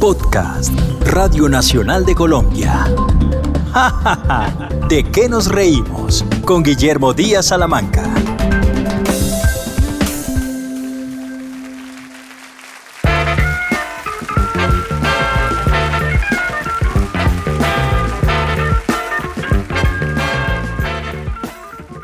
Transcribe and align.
Podcast, 0.00 0.72
Radio 1.04 1.46
Nacional 1.50 2.06
de 2.06 2.14
Colombia. 2.14 2.86
¡Ja, 3.70 3.90
ja, 3.90 4.16
ja! 4.26 4.68
¿De 4.88 5.04
qué 5.04 5.28
nos 5.28 5.46
reímos? 5.46 6.24
Con 6.46 6.62
Guillermo 6.62 7.12
Díaz 7.12 7.48
Salamanca. 7.48 8.08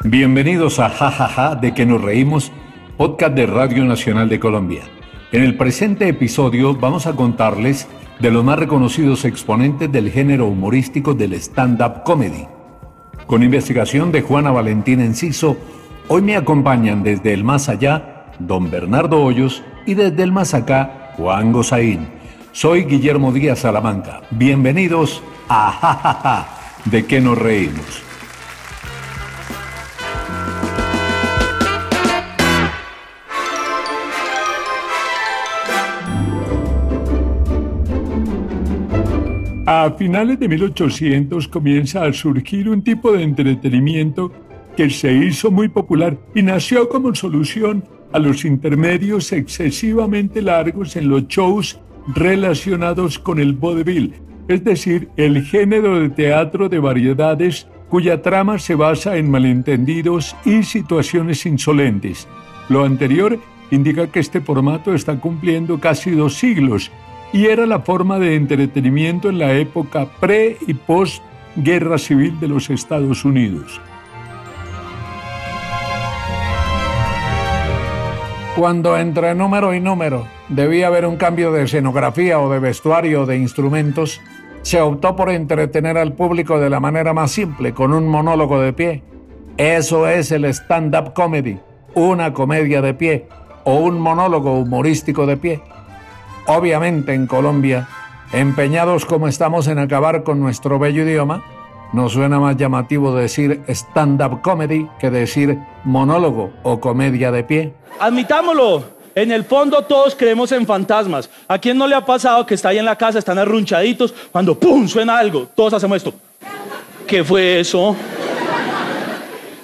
Bienvenidos 0.04 0.78
a 0.80 0.90
Jajaja 0.90 1.54
de 1.54 1.72
que 1.72 1.86
nos 1.86 2.02
reímos, 2.02 2.52
podcast 2.98 3.34
de 3.34 3.46
Radio 3.46 3.86
Nacional 3.86 4.28
de 4.28 4.38
Colombia. 4.38 4.95
En 5.36 5.42
el 5.42 5.54
presente 5.54 6.08
episodio 6.08 6.74
vamos 6.74 7.06
a 7.06 7.14
contarles 7.14 7.86
de 8.20 8.30
los 8.30 8.42
más 8.42 8.58
reconocidos 8.58 9.26
exponentes 9.26 9.92
del 9.92 10.10
género 10.10 10.46
humorístico 10.46 11.12
del 11.12 11.34
stand-up 11.34 12.04
comedy. 12.04 12.46
Con 13.26 13.42
investigación 13.42 14.12
de 14.12 14.22
Juana 14.22 14.50
Valentín 14.50 15.02
Enciso, 15.02 15.58
hoy 16.08 16.22
me 16.22 16.36
acompañan 16.36 17.02
desde 17.02 17.34
el 17.34 17.44
más 17.44 17.68
allá 17.68 18.32
don 18.38 18.70
Bernardo 18.70 19.22
Hoyos 19.22 19.62
y 19.84 19.92
desde 19.92 20.22
el 20.22 20.32
más 20.32 20.54
acá 20.54 21.12
Juan 21.18 21.52
Gozaín. 21.52 22.08
Soy 22.52 22.84
Guillermo 22.84 23.30
Díaz 23.30 23.58
Salamanca. 23.58 24.22
Bienvenidos 24.30 25.22
a 25.50 25.70
Jajaja 25.70 26.46
de 26.86 27.04
que 27.04 27.20
nos 27.20 27.36
reímos. 27.36 28.05
A 39.68 39.90
finales 39.98 40.38
de 40.38 40.46
1800 40.46 41.48
comienza 41.48 42.04
a 42.04 42.12
surgir 42.12 42.68
un 42.68 42.82
tipo 42.82 43.10
de 43.10 43.24
entretenimiento 43.24 44.30
que 44.76 44.88
se 44.90 45.12
hizo 45.12 45.50
muy 45.50 45.66
popular 45.66 46.16
y 46.36 46.42
nació 46.42 46.88
como 46.88 47.12
solución 47.16 47.82
a 48.12 48.20
los 48.20 48.44
intermedios 48.44 49.32
excesivamente 49.32 50.40
largos 50.40 50.94
en 50.94 51.08
los 51.08 51.26
shows 51.26 51.80
relacionados 52.14 53.18
con 53.18 53.40
el 53.40 53.54
vaudeville, 53.54 54.12
es 54.46 54.62
decir, 54.62 55.08
el 55.16 55.42
género 55.42 55.98
de 55.98 56.10
teatro 56.10 56.68
de 56.68 56.78
variedades 56.78 57.66
cuya 57.88 58.22
trama 58.22 58.60
se 58.60 58.76
basa 58.76 59.16
en 59.16 59.28
malentendidos 59.28 60.36
y 60.44 60.62
situaciones 60.62 61.44
insolentes. 61.44 62.28
Lo 62.68 62.84
anterior 62.84 63.40
indica 63.72 64.06
que 64.12 64.20
este 64.20 64.40
formato 64.40 64.94
está 64.94 65.18
cumpliendo 65.18 65.80
casi 65.80 66.12
dos 66.12 66.34
siglos 66.34 66.92
y 67.32 67.46
era 67.46 67.66
la 67.66 67.80
forma 67.80 68.18
de 68.18 68.36
entretenimiento 68.36 69.28
en 69.28 69.38
la 69.38 69.52
época 69.52 70.06
pre 70.20 70.56
y 70.66 70.74
post 70.74 71.22
guerra 71.56 71.98
civil 71.98 72.38
de 72.40 72.48
los 72.48 72.70
Estados 72.70 73.24
Unidos. 73.24 73.80
Cuando 78.56 78.96
entre 78.96 79.34
número 79.34 79.74
y 79.74 79.80
número 79.80 80.26
debía 80.48 80.86
haber 80.86 81.04
un 81.04 81.16
cambio 81.16 81.52
de 81.52 81.64
escenografía 81.64 82.40
o 82.40 82.50
de 82.50 82.58
vestuario 82.58 83.22
o 83.22 83.26
de 83.26 83.36
instrumentos, 83.36 84.20
se 84.62 84.80
optó 84.80 85.14
por 85.14 85.30
entretener 85.30 85.98
al 85.98 86.14
público 86.14 86.58
de 86.58 86.70
la 86.70 86.80
manera 86.80 87.12
más 87.12 87.30
simple, 87.30 87.74
con 87.74 87.92
un 87.92 88.08
monólogo 88.08 88.58
de 88.60 88.72
pie. 88.72 89.02
Eso 89.58 90.08
es 90.08 90.32
el 90.32 90.44
stand-up 90.46 91.12
comedy, 91.12 91.58
una 91.94 92.32
comedia 92.32 92.80
de 92.80 92.94
pie 92.94 93.28
o 93.64 93.76
un 93.76 94.00
monólogo 94.00 94.58
humorístico 94.58 95.26
de 95.26 95.36
pie. 95.36 95.60
Obviamente 96.46 97.12
en 97.12 97.26
Colombia, 97.26 97.88
empeñados 98.32 99.04
como 99.04 99.26
estamos 99.26 99.66
en 99.66 99.78
acabar 99.78 100.22
con 100.22 100.38
nuestro 100.38 100.78
bello 100.78 101.02
idioma, 101.02 101.42
nos 101.92 102.12
suena 102.12 102.38
más 102.38 102.56
llamativo 102.56 103.14
decir 103.14 103.62
stand-up 103.68 104.42
comedy 104.42 104.88
que 104.98 105.10
decir 105.10 105.58
monólogo 105.84 106.52
o 106.62 106.78
comedia 106.80 107.32
de 107.32 107.42
pie. 107.42 107.74
Admitámoslo, 107.98 108.84
en 109.14 109.32
el 109.32 109.44
fondo 109.44 109.82
todos 109.82 110.14
creemos 110.14 110.52
en 110.52 110.66
fantasmas. 110.66 111.28
¿A 111.48 111.58
quién 111.58 111.78
no 111.78 111.86
le 111.86 111.96
ha 111.96 112.04
pasado 112.04 112.46
que 112.46 112.54
está 112.54 112.68
ahí 112.68 112.78
en 112.78 112.84
la 112.84 112.96
casa, 112.96 113.18
están 113.18 113.38
arrunchaditos, 113.38 114.14
cuando 114.30 114.58
¡pum! 114.58 114.86
suena 114.86 115.18
algo? 115.18 115.48
Todos 115.54 115.72
hacemos 115.74 115.96
esto. 115.96 116.14
¿Qué 117.06 117.24
fue 117.24 117.60
eso? 117.60 117.96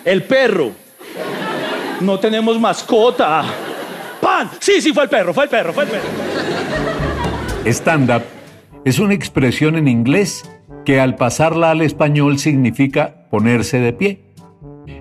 El 0.04 0.24
perro. 0.24 0.70
No 2.00 2.18
tenemos 2.18 2.58
mascota. 2.58 3.44
¡Pan! 4.20 4.50
Sí, 4.58 4.80
sí, 4.80 4.92
fue 4.92 5.04
el 5.04 5.08
perro, 5.08 5.32
fue 5.34 5.44
el 5.44 5.50
perro, 5.50 5.72
fue 5.72 5.84
el 5.84 5.90
perro. 5.90 6.31
Stand-up 7.64 8.22
es 8.84 8.98
una 8.98 9.14
expresión 9.14 9.76
en 9.76 9.86
inglés 9.86 10.50
que 10.84 10.98
al 11.00 11.14
pasarla 11.14 11.70
al 11.70 11.80
español 11.80 12.38
significa 12.38 13.28
ponerse 13.30 13.78
de 13.78 13.92
pie. 13.92 14.24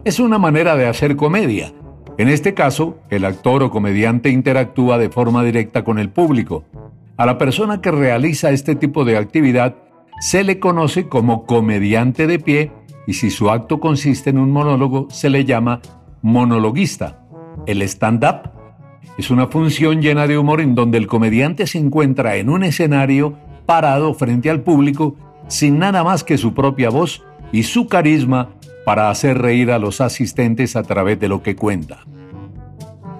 Es 0.06 0.20
una 0.20 0.38
manera 0.38 0.76
de 0.76 0.88
hacer 0.88 1.16
comedia. 1.16 1.74
En 2.20 2.30
este 2.30 2.54
caso, 2.54 3.00
el 3.10 3.26
actor 3.26 3.64
o 3.64 3.72
comediante 3.72 4.30
interactúa 4.30 5.00
de 5.00 5.10
forma 5.10 5.44
directa 5.44 5.84
con 5.84 5.98
el 5.98 6.12
público. 6.12 6.64
A 7.18 7.26
la 7.26 7.40
persona 7.40 7.82
que 7.82 7.90
realiza 7.90 8.52
este 8.52 8.76
tipo 8.76 9.06
de 9.06 9.18
actividad 9.18 9.76
se 10.20 10.44
le 10.44 10.60
conoce 10.60 11.08
como 11.08 11.48
comediante 11.48 12.28
de 12.28 12.38
pie 12.38 12.72
y 13.08 13.14
si 13.14 13.32
su 13.32 13.50
acto 13.50 13.80
consiste 13.80 14.30
en 14.30 14.38
un 14.38 14.52
monólogo 14.52 15.08
se 15.10 15.32
le 15.32 15.46
llama 15.46 15.82
monologuista. 16.22 17.26
El 17.66 17.82
stand-up 17.82 18.61
es 19.18 19.30
una 19.30 19.48
función 19.48 20.02
llena 20.02 20.28
de 20.28 20.38
humor 20.38 20.62
en 20.62 20.76
donde 20.76 20.98
el 20.98 21.08
comediante 21.08 21.68
se 21.68 21.78
encuentra 21.78 22.38
en 22.38 22.50
un 22.50 22.64
escenario 22.64 23.38
parado 23.66 24.14
frente 24.14 24.50
al 24.50 24.62
público 24.62 25.16
sin 25.48 25.80
nada 25.80 26.04
más 26.04 26.24
que 26.24 26.38
su 26.38 26.54
propia 26.54 26.90
voz 26.90 27.24
y 27.52 27.64
su 27.64 27.88
carisma 27.88 28.50
para 28.86 29.10
hacer 29.10 29.38
reír 29.38 29.72
a 29.72 29.80
los 29.80 30.02
asistentes 30.02 30.76
a 30.76 30.84
través 30.84 31.20
de 31.20 31.28
lo 31.28 31.44
que 31.44 31.56
cuenta. 31.56 32.00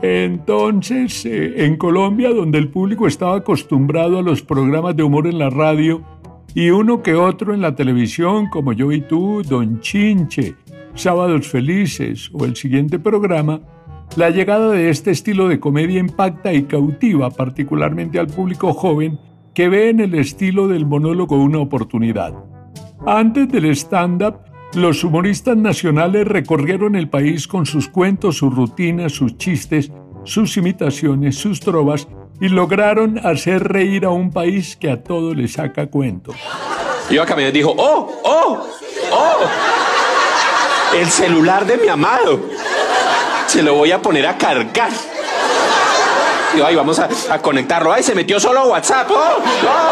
Entonces, 0.02 1.26
eh, 1.26 1.66
en 1.66 1.78
Colombia, 1.78 2.34
donde 2.34 2.58
el 2.58 2.70
público 2.70 3.06
estaba 3.06 3.38
acostumbrado 3.38 4.18
a 4.18 4.24
los 4.24 4.42
programas 4.42 4.96
de 4.96 5.04
humor 5.04 5.28
en 5.28 5.38
la 5.38 5.52
radio 5.52 6.02
y 6.56 6.72
uno 6.72 7.04
que 7.04 7.14
otro 7.14 7.54
en 7.54 7.62
la 7.62 7.76
televisión, 7.76 8.48
como 8.50 8.74
yo 8.74 8.92
y 8.92 9.02
tú, 9.02 9.44
Don 9.44 9.80
Chinche, 9.80 10.56
Sábados 10.96 11.48
Felices 11.48 12.30
o 12.34 12.46
el 12.46 12.56
siguiente 12.56 12.98
programa, 12.98 13.62
la 14.16 14.30
llegada 14.30 14.72
de 14.72 14.90
este 14.90 15.12
estilo 15.12 15.48
de 15.48 15.60
comedia 15.60 16.00
impacta 16.00 16.52
y 16.54 16.64
cautiva 16.64 17.30
particularmente 17.30 18.20
al 18.20 18.28
público 18.28 18.74
joven 18.74 19.20
que 19.54 19.70
ve 19.70 19.90
en 19.90 20.00
el 20.00 20.16
estilo 20.16 20.68
del 20.68 20.86
monólogo 20.86 21.38
una 21.38 21.60
oportunidad. 21.60 22.34
Antes 23.06 23.50
del 23.50 23.66
stand-up, 23.72 24.36
los 24.74 25.04
humoristas 25.04 25.58
nacionales 25.58 26.28
recorrieron 26.28 26.96
el 26.96 27.10
país 27.10 27.48
con 27.48 27.66
sus 27.66 27.88
cuentos, 27.88 28.38
sus 28.38 28.54
rutinas, 28.54 29.14
sus 29.14 29.38
chistes, 29.38 29.92
sus 30.24 30.56
imitaciones, 30.58 31.36
sus 31.36 31.60
trovas 31.60 32.08
y 32.40 32.50
lograron 32.50 33.20
hacer 33.26 33.64
reír 33.64 34.06
a 34.06 34.10
un 34.10 34.32
país 34.32 34.76
que 34.76 34.90
a 34.90 35.04
todo 35.04 35.34
le 35.34 35.48
saca 35.48 35.88
cuento. 35.88 36.34
Iba 37.10 37.26
caminando 37.26 37.58
y 37.58 37.62
dijo, 37.62 37.74
¡oh, 37.78 38.22
oh, 38.24 38.68
oh! 39.12 39.38
El 40.98 41.08
celular 41.08 41.66
de 41.66 41.78
mi 41.78 41.88
amado 41.88 42.40
se 43.52 43.62
lo 43.62 43.74
voy 43.76 43.92
a 43.92 44.02
poner 44.02 44.26
a 44.26 44.38
cargar. 44.38 44.92
Y 46.58 46.62
ay, 46.62 46.74
vamos 46.74 47.00
a, 47.00 47.10
conectarlo. 47.40 47.92
Ay, 47.92 48.02
se 48.02 48.16
metió 48.16 48.40
solo 48.40 48.66
WhatsApp. 48.68 49.12
¡Oh! 49.12 49.14
¡Oh! 49.14 49.92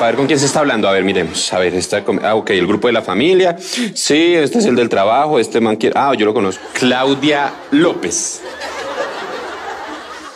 A 0.00 0.06
ver, 0.06 0.14
¿con 0.16 0.26
quién 0.26 0.38
se 0.38 0.46
está 0.46 0.60
hablando? 0.60 0.88
A 0.88 0.92
ver, 0.92 1.04
miremos. 1.04 1.52
A 1.52 1.58
ver, 1.58 1.74
está... 1.74 2.02
Ah, 2.22 2.34
ok, 2.34 2.48
el 2.50 2.66
grupo 2.66 2.86
de 2.86 2.94
la 2.94 3.02
familia. 3.02 3.58
Sí, 3.58 4.34
este 4.34 4.60
es 4.60 4.64
el 4.64 4.74
del 4.74 4.88
trabajo. 4.88 5.38
Este 5.38 5.60
man 5.60 5.76
quiere... 5.76 5.98
Ah, 5.98 6.14
yo 6.16 6.24
lo 6.24 6.32
conozco. 6.32 6.64
Claudia 6.72 7.52
López. 7.72 8.40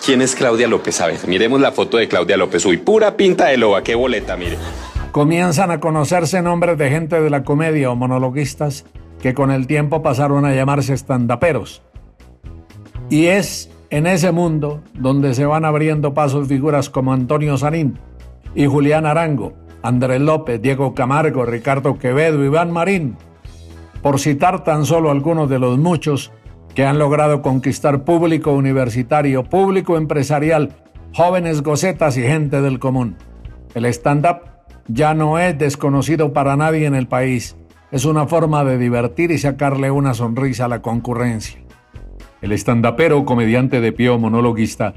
¿Quién 0.05 0.21
es 0.21 0.34
Claudia 0.34 0.69
López? 0.69 1.00
A 1.00 1.06
ver, 1.06 1.27
miremos 1.27 1.59
la 1.59 1.72
foto 1.72 1.96
de 1.96 2.06
Claudia 2.06 2.37
López. 2.37 2.67
Uy, 2.67 2.76
pura 2.76 3.17
pinta 3.17 3.46
de 3.46 3.56
loba. 3.56 3.82
Qué 3.82 3.94
boleta, 3.94 4.37
mire. 4.37 4.58
Comienzan 5.11 5.70
a 5.70 5.81
conocerse 5.81 6.43
nombres 6.43 6.76
de 6.76 6.91
gente 6.91 7.19
de 7.19 7.31
la 7.31 7.44
comedia 7.44 7.91
o 7.91 7.96
monologuistas 7.96 8.85
que 9.22 9.34
con 9.34 9.52
el 9.52 9.69
tiempo 9.69 10.02
pasaron 10.02 10.44
a 10.44 10.52
llamarse 10.52 10.92
estandaperos. 10.92 11.82
Y 13.08 13.26
es 13.26 13.70
en 13.88 14.06
ese 14.06 14.32
mundo 14.32 14.82
donde 14.94 15.32
se 15.34 15.46
van 15.46 15.64
abriendo 15.64 16.12
pasos 16.12 16.48
figuras 16.48 16.90
como 16.90 17.12
Antonio 17.12 17.56
Sanín 17.56 17.98
y 18.54 18.66
Julián 18.66 19.06
Arango, 19.06 19.52
Andrés 19.82 20.20
López, 20.20 20.60
Diego 20.60 20.92
Camargo, 20.94 21.46
Ricardo 21.46 21.98
Quevedo, 21.98 22.44
Iván 22.44 22.72
Marín, 22.72 23.16
por 24.02 24.19
citar 24.19 24.64
tan 24.64 24.84
solo 24.84 25.10
algunos 25.10 25.48
de 25.48 25.60
los 25.60 25.78
muchos 25.78 26.32
que 26.74 26.84
han 26.84 26.98
logrado 26.98 27.42
conquistar 27.42 28.02
público 28.02 28.52
universitario, 28.52 29.44
público 29.44 29.96
empresarial, 29.96 30.74
jóvenes 31.14 31.62
gocetas 31.62 32.16
y 32.16 32.22
gente 32.22 32.60
del 32.60 32.80
común. 32.80 33.16
El 33.74 33.84
stand-up 33.84 34.40
ya 34.88 35.14
no 35.14 35.38
es 35.38 35.56
desconocido 35.58 36.32
para 36.32 36.56
nadie 36.56 36.86
en 36.86 36.96
el 36.96 37.06
país 37.06 37.56
es 37.93 38.06
una 38.06 38.27
forma 38.27 38.65
de 38.65 38.79
divertir 38.79 39.31
y 39.31 39.39
sacarle 39.39 39.91
una 39.91 40.15
sonrisa 40.15 40.65
a 40.65 40.69
la 40.69 40.81
concurrencia. 40.81 41.61
El 42.41 42.53
estandapero, 42.53 43.27
comediante 43.27 43.83
de 43.83 43.93
pie 43.93 44.09
o 44.09 44.19
monologuista, 44.19 44.94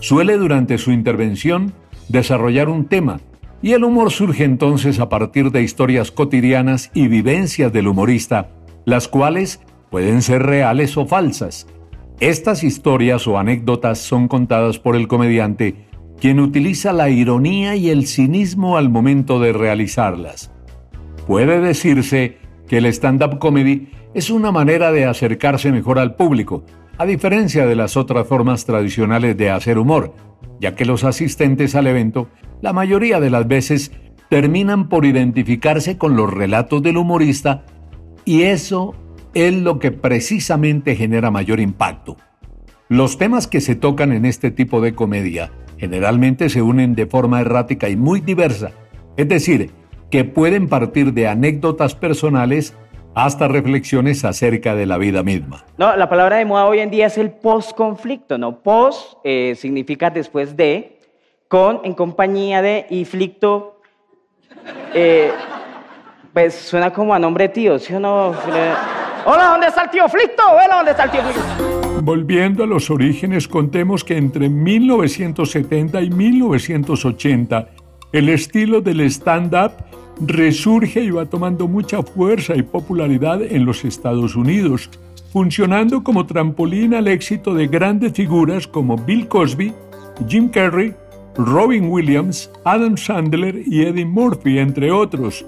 suele 0.00 0.38
durante 0.38 0.78
su 0.78 0.90
intervención 0.90 1.74
desarrollar 2.08 2.70
un 2.70 2.86
tema, 2.86 3.20
y 3.62 3.72
el 3.72 3.84
humor 3.84 4.10
surge 4.10 4.44
entonces 4.44 5.00
a 5.00 5.10
partir 5.10 5.50
de 5.52 5.62
historias 5.62 6.10
cotidianas 6.10 6.90
y 6.94 7.08
vivencias 7.08 7.74
del 7.74 7.88
humorista, 7.88 8.48
las 8.86 9.06
cuales 9.06 9.60
pueden 9.90 10.22
ser 10.22 10.42
reales 10.42 10.96
o 10.96 11.06
falsas. 11.06 11.66
Estas 12.20 12.64
historias 12.64 13.26
o 13.26 13.38
anécdotas 13.38 13.98
son 13.98 14.28
contadas 14.28 14.78
por 14.78 14.96
el 14.96 15.08
comediante, 15.08 15.88
quien 16.18 16.40
utiliza 16.40 16.94
la 16.94 17.10
ironía 17.10 17.76
y 17.76 17.90
el 17.90 18.06
cinismo 18.06 18.78
al 18.78 18.88
momento 18.88 19.40
de 19.40 19.52
realizarlas. 19.52 20.50
Puede 21.30 21.60
decirse 21.60 22.38
que 22.66 22.78
el 22.78 22.86
stand-up 22.86 23.38
comedy 23.38 23.92
es 24.14 24.30
una 24.30 24.50
manera 24.50 24.90
de 24.90 25.04
acercarse 25.04 25.70
mejor 25.70 26.00
al 26.00 26.16
público, 26.16 26.64
a 26.98 27.06
diferencia 27.06 27.66
de 27.68 27.76
las 27.76 27.96
otras 27.96 28.26
formas 28.26 28.64
tradicionales 28.64 29.36
de 29.36 29.48
hacer 29.48 29.78
humor, 29.78 30.12
ya 30.60 30.74
que 30.74 30.84
los 30.84 31.04
asistentes 31.04 31.76
al 31.76 31.86
evento, 31.86 32.26
la 32.62 32.72
mayoría 32.72 33.20
de 33.20 33.30
las 33.30 33.46
veces, 33.46 33.92
terminan 34.28 34.88
por 34.88 35.04
identificarse 35.04 35.96
con 35.96 36.16
los 36.16 36.34
relatos 36.34 36.82
del 36.82 36.96
humorista 36.96 37.64
y 38.24 38.42
eso 38.42 38.96
es 39.32 39.54
lo 39.54 39.78
que 39.78 39.92
precisamente 39.92 40.96
genera 40.96 41.30
mayor 41.30 41.60
impacto. 41.60 42.16
Los 42.88 43.18
temas 43.18 43.46
que 43.46 43.60
se 43.60 43.76
tocan 43.76 44.12
en 44.12 44.24
este 44.24 44.50
tipo 44.50 44.80
de 44.80 44.96
comedia 44.96 45.52
generalmente 45.78 46.48
se 46.48 46.60
unen 46.60 46.96
de 46.96 47.06
forma 47.06 47.40
errática 47.40 47.88
y 47.88 47.94
muy 47.94 48.20
diversa, 48.20 48.72
es 49.16 49.28
decir, 49.28 49.70
que 50.10 50.24
pueden 50.24 50.68
partir 50.68 51.12
de 51.12 51.28
anécdotas 51.28 51.94
personales 51.94 52.74
hasta 53.14 53.48
reflexiones 53.48 54.24
acerca 54.24 54.74
de 54.74 54.86
la 54.86 54.98
vida 54.98 55.22
misma. 55.22 55.64
No, 55.78 55.96
la 55.96 56.08
palabra 56.08 56.36
de 56.36 56.44
moda 56.44 56.66
hoy 56.66 56.80
en 56.80 56.90
día 56.90 57.06
es 57.06 57.18
el 57.18 57.30
post-conflicto, 57.30 58.38
¿no? 58.38 58.60
Post 58.60 59.18
eh, 59.24 59.54
significa 59.56 60.10
después 60.10 60.56
de, 60.56 60.98
con, 61.48 61.80
en 61.84 61.94
compañía 61.94 62.62
de, 62.62 62.86
y 62.88 63.04
flicto, 63.04 63.80
eh, 64.94 65.32
pues 66.32 66.54
suena 66.54 66.92
como 66.92 67.14
a 67.14 67.18
nombre 67.18 67.48
de 67.48 67.54
tío, 67.54 67.78
¿sí 67.78 67.94
o 67.94 68.00
no? 68.00 68.32
Hola, 69.26 69.48
¿dónde 69.50 69.66
está 69.66 69.82
el 69.82 69.90
tío 69.90 70.08
Flicto? 70.08 70.42
Hola, 70.48 70.76
¿dónde 70.76 70.90
está 70.92 71.04
el 71.04 71.10
tío 71.10 71.22
Flicto? 71.22 72.02
Volviendo 72.02 72.64
a 72.64 72.66
los 72.66 72.90
orígenes, 72.90 73.46
contemos 73.46 74.04
que 74.04 74.16
entre 74.16 74.48
1970 74.48 76.00
y 76.00 76.10
1980, 76.10 77.68
el 78.12 78.28
estilo 78.28 78.80
del 78.80 79.00
stand-up 79.02 79.72
resurge 80.20 81.02
y 81.02 81.10
va 81.10 81.26
tomando 81.26 81.66
mucha 81.68 82.02
fuerza 82.02 82.54
y 82.56 82.62
popularidad 82.62 83.42
en 83.42 83.64
los 83.64 83.84
Estados 83.84 84.36
Unidos, 84.36 84.90
funcionando 85.32 86.02
como 86.02 86.26
trampolín 86.26 86.94
al 86.94 87.08
éxito 87.08 87.54
de 87.54 87.68
grandes 87.68 88.12
figuras 88.12 88.66
como 88.66 88.96
Bill 88.96 89.28
Cosby, 89.28 89.72
Jim 90.28 90.48
Carrey, 90.48 90.94
Robin 91.36 91.88
Williams, 91.88 92.50
Adam 92.64 92.96
Sandler 92.96 93.62
y 93.64 93.82
Eddie 93.82 94.04
Murphy, 94.04 94.58
entre 94.58 94.90
otros. 94.90 95.46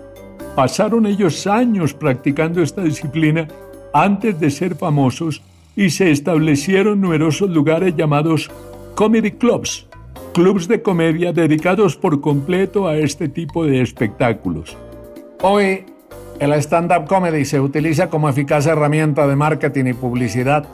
Pasaron 0.54 1.06
ellos 1.06 1.46
años 1.46 1.92
practicando 1.92 2.62
esta 2.62 2.82
disciplina 2.82 3.48
antes 3.92 4.38
de 4.38 4.50
ser 4.50 4.74
famosos 4.74 5.42
y 5.76 5.90
se 5.90 6.10
establecieron 6.10 7.00
numerosos 7.00 7.50
lugares 7.50 7.94
llamados 7.96 8.50
comedy 8.94 9.32
clubs, 9.32 9.86
clubs 10.32 10.66
de 10.66 10.80
comedia 10.80 11.32
dedicados 11.32 11.96
por 11.96 12.22
completo 12.22 12.88
a 12.88 12.96
este 12.96 13.28
tipo 13.28 13.66
de 13.66 13.82
espectáculos. 13.82 14.76
Hoy, 15.42 15.84
el 16.38 16.54
stand-up 16.54 17.06
comedy 17.06 17.44
se 17.44 17.60
utiliza 17.60 18.08
como 18.08 18.30
eficaz 18.30 18.66
herramienta 18.66 19.26
de 19.26 19.36
marketing 19.36 19.86
y 19.86 19.92
publicidad 19.92 20.64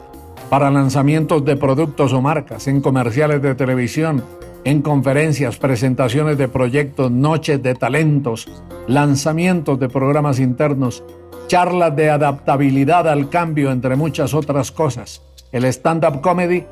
para 0.49 0.70
lanzamientos 0.70 1.44
de 1.44 1.56
productos 1.56 2.12
o 2.12 2.22
marcas, 2.22 2.69
en 2.69 2.81
comerciales 2.81 3.43
de 3.43 3.56
televisión, 3.56 4.22
en 4.64 4.81
conferencias, 4.81 5.56
presentaciones 5.56 6.38
de 6.38 6.46
proyectos, 6.46 7.10
noches 7.10 7.60
de 7.60 7.75
talentos, 7.75 8.49
lanzamientos 8.87 9.78
de 9.81 9.88
programas 9.88 10.38
internos, 10.38 11.02
charlas 11.49 11.96
de 11.96 12.10
adaptabilidad 12.10 13.08
al 13.08 13.28
cambio, 13.28 13.72
entre 13.72 13.96
muchas 13.96 14.34
otras 14.34 14.70
cosas. 14.70 15.20
El 15.50 15.64
stand-up 15.64 16.20
comedy 16.20 16.64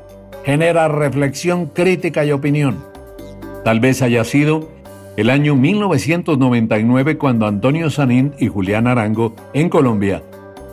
genera 0.45 0.87
reflexión, 0.87 1.67
crítica 1.67 2.25
y 2.25 2.31
opinión. 2.31 2.83
Tal 3.63 3.79
vez 3.79 4.01
haya 4.01 4.23
sido 4.23 4.69
el 5.17 5.29
año 5.29 5.55
1999 5.55 7.17
cuando 7.17 7.47
Antonio 7.47 7.89
Sanín 7.89 8.33
y 8.39 8.47
Julián 8.47 8.87
Arango, 8.87 9.35
en 9.53 9.67
Colombia, 9.67 10.21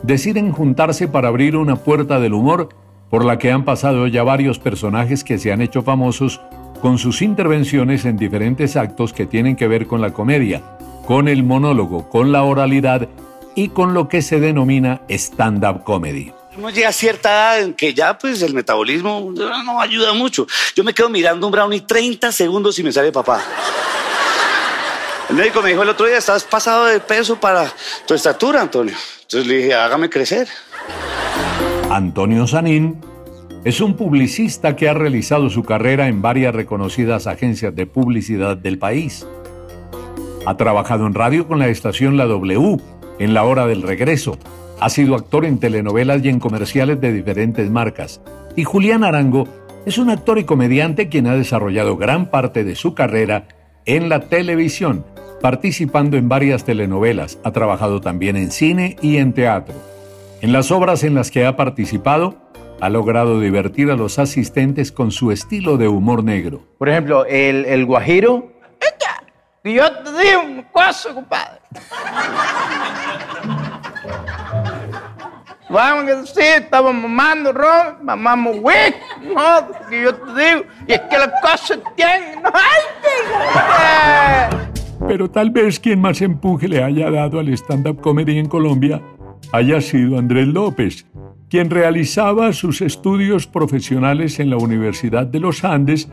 deciden 0.03 0.51
juntarse 0.51 1.07
para 1.07 1.29
abrir 1.29 1.57
una 1.57 1.77
puerta 1.77 2.19
del 2.19 2.33
humor 2.33 2.69
por 3.09 3.25
la 3.25 3.39
que 3.39 3.51
han 3.51 3.65
pasado 3.65 4.05
ya 4.05 4.23
varios 4.23 4.59
personajes 4.59 5.23
que 5.23 5.39
se 5.39 5.51
han 5.51 5.61
hecho 5.61 5.81
famosos 5.81 6.41
con 6.79 6.99
sus 6.99 7.23
intervenciones 7.23 8.05
en 8.05 8.17
diferentes 8.17 8.75
actos 8.75 9.13
que 9.13 9.25
tienen 9.25 9.55
que 9.55 9.67
ver 9.67 9.87
con 9.87 10.01
la 10.01 10.11
comedia, 10.11 10.61
con 11.07 11.27
el 11.27 11.43
monólogo, 11.43 12.09
con 12.09 12.31
la 12.31 12.43
oralidad 12.43 13.09
y 13.55 13.69
con 13.69 13.95
lo 13.95 14.07
que 14.07 14.21
se 14.21 14.39
denomina 14.39 15.01
stand-up 15.09 15.83
comedy. 15.83 16.34
Uno 16.57 16.69
llega 16.69 16.87
a 16.87 16.93
cierta 16.93 17.29
edad 17.29 17.61
en 17.61 17.73
que 17.73 17.93
ya 17.93 18.17
pues 18.17 18.41
el 18.41 18.53
metabolismo 18.53 19.33
no 19.35 19.81
ayuda 19.81 20.13
mucho. 20.13 20.47
Yo 20.73 20.83
me 20.85 20.93
quedo 20.93 21.09
mirando 21.09 21.47
un 21.47 21.51
brownie 21.51 21.81
30 21.81 22.31
segundos 22.31 22.79
y 22.79 22.83
me 22.83 22.93
sale 22.93 23.11
papá. 23.11 23.43
El 25.29 25.35
médico 25.35 25.61
me 25.61 25.69
dijo 25.69 25.83
el 25.83 25.89
otro 25.89 26.05
día, 26.05 26.17
estás 26.17 26.43
pasado 26.43 26.85
de 26.85 26.99
peso 26.99 27.35
para 27.37 27.71
tu 28.07 28.13
estatura, 28.13 28.61
Antonio. 28.61 28.95
Entonces 29.23 29.47
le 29.47 29.57
dije, 29.57 29.73
hágame 29.73 30.09
crecer. 30.09 30.47
Antonio 31.89 32.47
Sanín 32.47 33.01
es 33.65 33.81
un 33.81 33.97
publicista 33.97 34.75
que 34.75 34.87
ha 34.87 34.93
realizado 34.93 35.49
su 35.49 35.63
carrera 35.63 36.07
en 36.07 36.21
varias 36.21 36.55
reconocidas 36.55 37.27
agencias 37.27 37.75
de 37.75 37.85
publicidad 37.85 38.55
del 38.55 38.77
país. 38.77 39.25
Ha 40.45 40.55
trabajado 40.55 41.05
en 41.07 41.15
radio 41.15 41.47
con 41.47 41.59
la 41.59 41.67
estación 41.67 42.15
La 42.15 42.25
W, 42.25 42.77
en 43.19 43.33
la 43.33 43.43
hora 43.43 43.65
del 43.65 43.81
regreso, 43.81 44.37
ha 44.79 44.89
sido 44.89 45.15
actor 45.15 45.45
en 45.45 45.59
telenovelas 45.59 46.23
y 46.23 46.29
en 46.29 46.39
comerciales 46.39 47.01
de 47.01 47.11
diferentes 47.11 47.69
marcas. 47.69 48.21
Y 48.55 48.63
Julián 48.63 49.03
Arango 49.03 49.47
es 49.85 49.97
un 49.97 50.09
actor 50.09 50.39
y 50.39 50.45
comediante 50.45 51.09
quien 51.09 51.27
ha 51.27 51.35
desarrollado 51.35 51.97
gran 51.97 52.31
parte 52.31 52.63
de 52.63 52.75
su 52.75 52.95
carrera 52.95 53.47
en 53.85 54.09
la 54.09 54.21
televisión, 54.21 55.05
participando 55.41 56.17
en 56.17 56.27
varias 56.27 56.63
telenovelas. 56.63 57.37
Ha 57.43 57.51
trabajado 57.51 58.01
también 58.01 58.35
en 58.35 58.51
cine 58.51 58.97
y 59.01 59.17
en 59.17 59.33
teatro. 59.33 59.75
En 60.41 60.53
las 60.53 60.71
obras 60.71 61.03
en 61.03 61.15
las 61.15 61.31
que 61.31 61.45
ha 61.45 61.55
participado, 61.55 62.37
ha 62.81 62.89
logrado 62.89 63.39
divertir 63.39 63.89
a 63.89 63.95
los 63.95 64.19
asistentes 64.19 64.91
con 64.91 65.11
su 65.11 65.31
estilo 65.31 65.77
de 65.77 65.87
humor 65.87 66.23
negro. 66.23 66.61
Por 66.77 66.89
ejemplo, 66.89 67.25
el, 67.25 67.65
el 67.65 67.85
guajiro. 67.85 68.51
Y 69.63 69.73
yo 69.73 69.91
te 69.91 70.11
digo 70.11 70.43
un 70.43 70.63
compadre. 71.15 71.59
Vamos 75.69 76.03
a 76.03 76.21
decir, 76.21 76.43
estamos 76.59 76.93
mamando 76.93 77.51
ron, 77.51 78.03
mamamos 78.03 78.57
whisky, 78.61 79.33
no, 79.33 79.67
que 79.89 80.03
yo 80.03 80.13
te 80.13 80.25
digo, 80.25 80.63
es 80.87 80.99
que 81.01 81.17
las 81.17 81.31
cosas 81.41 81.79
tienen, 81.95 82.43
no 82.43 82.51
hay 82.53 82.83
Pero 85.07 85.29
tal 85.29 85.49
vez 85.49 85.79
quien 85.79 86.01
más 86.01 86.21
empuje 86.21 86.67
le 86.67 86.83
haya 86.83 87.09
dado 87.09 87.39
al 87.39 87.49
stand-up 87.49 87.99
comedy 87.99 88.37
en 88.37 88.47
Colombia 88.47 89.01
haya 89.51 89.81
sido 89.81 90.19
Andrés 90.19 90.47
López, 90.47 91.07
quien 91.49 91.71
realizaba 91.71 92.53
sus 92.53 92.81
estudios 92.81 93.47
profesionales 93.47 94.39
en 94.39 94.51
la 94.51 94.57
Universidad 94.57 95.25
de 95.25 95.39
los 95.39 95.63
Andes, 95.63 96.09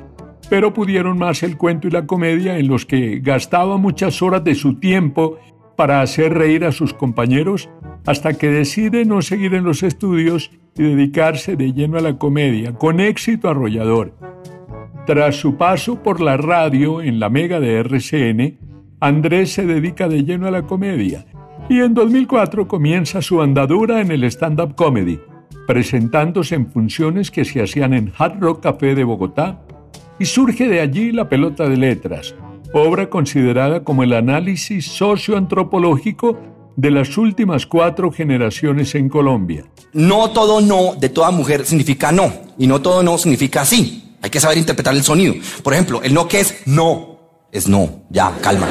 pero 0.49 0.73
pudieron 0.73 1.19
más 1.19 1.43
el 1.43 1.59
cuento 1.59 1.89
y 1.89 1.91
la 1.91 2.07
comedia 2.07 2.57
en 2.57 2.69
los 2.69 2.87
que 2.87 3.21
gastaba 3.21 3.77
muchas 3.77 4.23
horas 4.23 4.45
de 4.45 4.55
su 4.55 4.79
tiempo 4.79 5.39
para 5.77 6.01
hacer 6.03 6.35
reír 6.35 6.65
a 6.65 6.73
sus 6.73 6.95
compañeros 6.95 7.71
hasta 8.07 8.35
que 8.35 8.49
decide 8.49 9.05
no 9.05 9.23
seguir 9.23 9.55
en 9.55 9.65
los 9.65 9.83
estudios 9.83 10.51
y 10.77 10.83
dedicarse 10.83 11.57
de 11.57 11.73
lleno 11.73 11.99
a 11.99 12.01
la 12.01 12.19
comedia, 12.19 12.73
con 12.75 13.01
éxito 13.01 13.49
arrollador. 13.49 14.15
Tras 15.07 15.37
su 15.37 15.57
paso 15.57 16.03
por 16.03 16.21
la 16.21 16.37
radio 16.37 17.03
en 17.03 17.21
la 17.21 17.29
mega 17.29 17.61
de 17.61 17.79
RCN, 17.81 18.59
Andrés 19.01 19.53
se 19.53 19.67
dedica 19.67 20.09
de 20.09 20.25
lleno 20.25 20.47
a 20.47 20.53
la 20.53 20.63
comedia 20.63 21.27
y 21.69 21.81
en 21.81 21.95
2004 21.95 22.69
comienza 22.69 23.23
su 23.23 23.43
andadura 23.43 24.01
en 24.01 24.11
el 24.11 24.25
stand-up 24.25 24.75
comedy, 24.75 25.19
presentándose 25.67 26.55
en 26.55 26.71
funciones 26.71 27.31
que 27.31 27.45
se 27.45 27.63
hacían 27.63 27.95
en 27.95 28.13
Hard 28.17 28.41
Rock 28.41 28.63
Café 28.63 28.95
de 28.95 29.05
Bogotá 29.05 29.61
y 30.19 30.25
surge 30.25 30.69
de 30.69 30.81
allí 30.81 31.13
La 31.13 31.29
Pelota 31.29 31.69
de 31.69 31.77
Letras, 31.77 32.35
obra 32.73 33.11
considerada 33.11 33.85
como 33.85 34.03
el 34.03 34.13
análisis 34.13 34.87
socioantropológico 34.87 36.39
de 36.77 36.91
las 36.91 37.19
últimas 37.19 37.67
cuatro 37.67 38.11
generaciones 38.11 38.95
en 38.95 39.09
Colombia. 39.09 39.65
No 39.93 40.31
todo 40.31 40.61
no 40.61 40.95
de 40.95 41.09
toda 41.09 41.31
mujer 41.31 41.67
significa 41.67 42.13
no, 42.13 42.33
y 42.59 42.67
no 42.67 42.81
todo 42.81 43.03
no 43.03 43.19
significa 43.19 43.65
sí. 43.65 44.17
Hay 44.23 44.31
que 44.31 44.41
saber 44.41 44.57
interpretar 44.59 44.95
el 44.95 45.03
sonido. 45.03 45.35
Por 45.63 45.75
ejemplo, 45.75 46.01
el 46.03 46.15
no 46.15 46.29
que 46.29 46.41
es 46.41 46.63
no, 46.67 47.19
es 47.51 47.69
no. 47.69 48.05
Ya, 48.09 48.33
calma. 48.41 48.67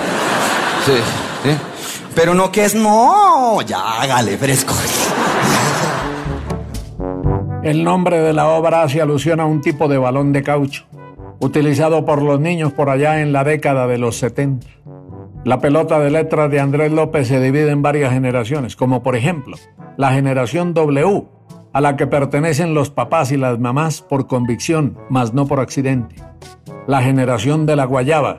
Sí, 0.85 0.93
Pero 2.15 2.33
no 2.33 2.51
que 2.51 2.65
es 2.65 2.73
no, 2.73 3.61
ya, 3.61 4.01
hágale, 4.01 4.37
fresco. 4.37 4.73
El 7.63 7.83
nombre 7.83 8.19
de 8.21 8.33
la 8.33 8.47
obra 8.47 8.81
hace 8.81 9.01
alusión 9.01 9.39
a 9.39 9.45
un 9.45 9.61
tipo 9.61 9.87
de 9.87 9.97
balón 9.97 10.31
de 10.33 10.41
caucho. 10.41 10.85
Utilizado 11.41 12.05
por 12.05 12.21
los 12.21 12.39
niños 12.39 12.71
por 12.71 12.89
allá 12.89 13.21
en 13.21 13.33
la 13.33 13.43
década 13.43 13.87
de 13.87 13.97
los 13.97 14.17
70. 14.17 14.67
La 15.43 15.59
pelota 15.59 15.99
de 15.99 16.11
letras 16.11 16.51
de 16.51 16.59
Andrés 16.59 16.91
López 16.91 17.27
se 17.27 17.41
divide 17.41 17.71
en 17.71 17.81
varias 17.81 18.13
generaciones, 18.13 18.75
como 18.75 19.01
por 19.01 19.15
ejemplo 19.15 19.57
la 19.97 20.13
generación 20.13 20.73
W, 20.73 21.25
a 21.73 21.81
la 21.81 21.95
que 21.95 22.05
pertenecen 22.05 22.73
los 22.73 22.91
papás 22.91 23.31
y 23.31 23.37
las 23.37 23.59
mamás 23.59 24.01
por 24.01 24.27
convicción, 24.27 24.97
mas 25.09 25.33
no 25.33 25.47
por 25.47 25.59
accidente. 25.59 26.15
La 26.85 27.01
generación 27.01 27.65
de 27.65 27.75
la 27.75 27.85
guayaba, 27.85 28.37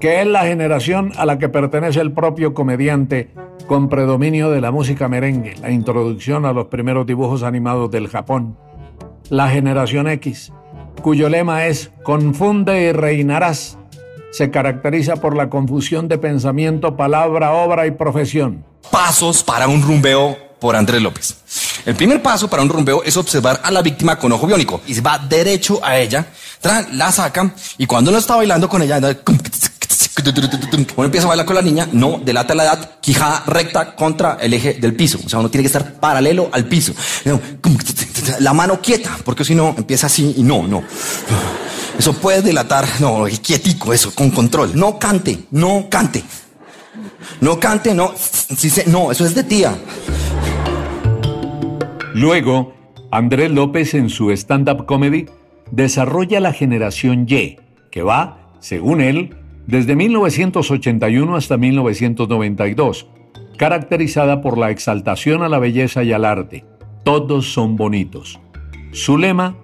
que 0.00 0.20
es 0.20 0.26
la 0.26 0.44
generación 0.44 1.12
a 1.16 1.24
la 1.24 1.38
que 1.38 1.48
pertenece 1.48 2.00
el 2.00 2.12
propio 2.12 2.52
comediante 2.52 3.30
con 3.66 3.88
predominio 3.88 4.50
de 4.50 4.60
la 4.60 4.70
música 4.70 5.08
merengue, 5.08 5.54
la 5.62 5.70
introducción 5.70 6.44
a 6.44 6.52
los 6.52 6.66
primeros 6.66 7.06
dibujos 7.06 7.42
animados 7.42 7.90
del 7.90 8.08
Japón. 8.08 8.58
La 9.30 9.48
generación 9.48 10.08
X, 10.08 10.52
cuyo 11.04 11.28
lema 11.28 11.66
es 11.66 11.90
Confunde 12.02 12.84
y 12.84 12.92
reinarás, 12.92 13.76
se 14.32 14.50
caracteriza 14.50 15.16
por 15.16 15.36
la 15.36 15.50
confusión 15.50 16.08
de 16.08 16.16
pensamiento, 16.16 16.96
palabra, 16.96 17.52
obra 17.52 17.86
y 17.86 17.90
profesión. 17.90 18.64
Pasos 18.90 19.42
para 19.42 19.68
un 19.68 19.82
rumbeo 19.82 20.34
por 20.58 20.74
Andrés 20.74 21.02
López. 21.02 21.36
El 21.84 21.94
primer 21.94 22.22
paso 22.22 22.48
para 22.48 22.62
un 22.62 22.70
rumbeo 22.70 23.02
es 23.02 23.18
observar 23.18 23.60
a 23.62 23.70
la 23.70 23.82
víctima 23.82 24.18
con 24.18 24.32
ojo 24.32 24.46
biónico 24.46 24.80
y 24.86 24.94
se 24.94 25.02
va 25.02 25.18
derecho 25.18 25.78
a 25.84 25.98
ella, 25.98 26.24
la 26.92 27.12
saca 27.12 27.54
y 27.76 27.84
cuando 27.84 28.10
uno 28.10 28.18
está 28.18 28.36
bailando 28.36 28.66
con 28.66 28.80
ella, 28.80 28.98
uno 30.96 31.04
empieza 31.04 31.26
a 31.26 31.28
bailar 31.28 31.46
con 31.46 31.56
la 31.56 31.62
niña, 31.62 31.88
no 31.92 32.20
delata 32.24 32.54
la 32.54 32.64
edad, 32.64 32.90
quijada 33.00 33.42
recta 33.46 33.96
contra 33.96 34.38
el 34.40 34.54
eje 34.54 34.74
del 34.74 34.94
piso. 34.94 35.18
O 35.24 35.28
sea, 35.28 35.40
uno 35.40 35.50
tiene 35.50 35.62
que 35.62 35.66
estar 35.66 35.94
paralelo 35.94 36.48
al 36.52 36.66
piso. 36.66 36.94
La 38.40 38.52
mano 38.52 38.80
quieta, 38.80 39.18
porque 39.24 39.44
si 39.44 39.54
no 39.54 39.74
empieza 39.76 40.06
así 40.06 40.34
y 40.36 40.42
no, 40.42 40.66
no. 40.66 40.84
Eso 41.98 42.12
puede 42.14 42.42
delatar, 42.42 42.86
no, 43.00 43.24
quietico, 43.42 43.92
eso, 43.92 44.14
con 44.14 44.30
control. 44.30 44.72
No 44.74 44.98
cante, 44.98 45.46
no 45.50 45.88
cante. 45.90 46.22
No 47.40 47.58
cante, 47.58 47.94
no, 47.94 48.14
no, 48.86 49.12
eso 49.12 49.26
es 49.26 49.34
de 49.34 49.42
tía. 49.42 49.76
Luego, 52.14 52.72
Andrés 53.10 53.50
López 53.50 53.94
en 53.94 54.10
su 54.10 54.30
stand-up 54.30 54.86
comedy 54.86 55.26
desarrolla 55.70 56.40
la 56.40 56.52
generación 56.52 57.26
Y, 57.28 57.58
que 57.90 58.02
va, 58.02 58.38
según 58.60 59.00
él, 59.00 59.36
desde 59.66 59.96
1981 59.96 61.36
hasta 61.36 61.56
1992, 61.56 63.06
caracterizada 63.56 64.40
por 64.40 64.58
la 64.58 64.70
exaltación 64.70 65.42
a 65.42 65.48
la 65.48 65.58
belleza 65.58 66.02
y 66.02 66.12
al 66.12 66.24
arte. 66.24 66.64
Todos 67.04 67.52
son 67.52 67.76
bonitos. 67.76 68.40
Su 68.92 69.18
lema, 69.18 69.56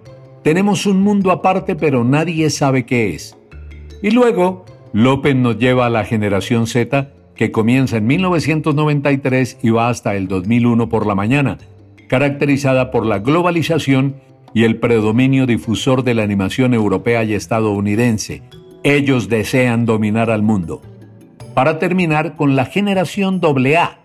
tenemos 0.43 0.87
un 0.87 1.03
mundo 1.03 1.31
aparte 1.31 1.77
pero 1.77 2.05
nadie 2.05 2.51
sabe 2.51 2.87
qué 2.87 3.15
es. 3.15 3.37
Y 4.03 4.11
luego, 4.11 4.65
López 4.93 5.37
nos 5.37 5.59
lleva 5.59 5.87
a 5.87 5.91
la 5.91 6.05
generación 6.05 6.67
Z, 6.67 7.13
que 7.35 7.51
comienza 7.51 7.99
en 7.99 8.07
1993 8.07 9.59
y 9.63 9.71
va 9.71 9.89
hasta 9.89 10.17
el 10.17 10.29
2001 10.29 10.89
por 10.89 11.07
la 11.07 11.15
mañana, 11.15 11.59
caracterizada 12.09 12.91
por 12.91 13.07
la 13.07 13.19
globalización 13.19 14.17
y 14.53 14.65
el 14.65 14.79
predominio 14.79 15.47
difusor 15.47 16.03
de 16.03 16.15
la 16.15 16.23
animación 16.23 16.75
europea 16.75 17.25
y 17.25 17.35
estadounidense. 17.35 18.43
Ellos 18.83 19.29
desean 19.29 19.85
dominar 19.85 20.31
al 20.31 20.43
mundo. 20.43 20.81
Para 21.53 21.79
terminar 21.79 22.35
con 22.35 22.57
la 22.57 22.65
generación 22.65 23.39
AA, 23.43 23.99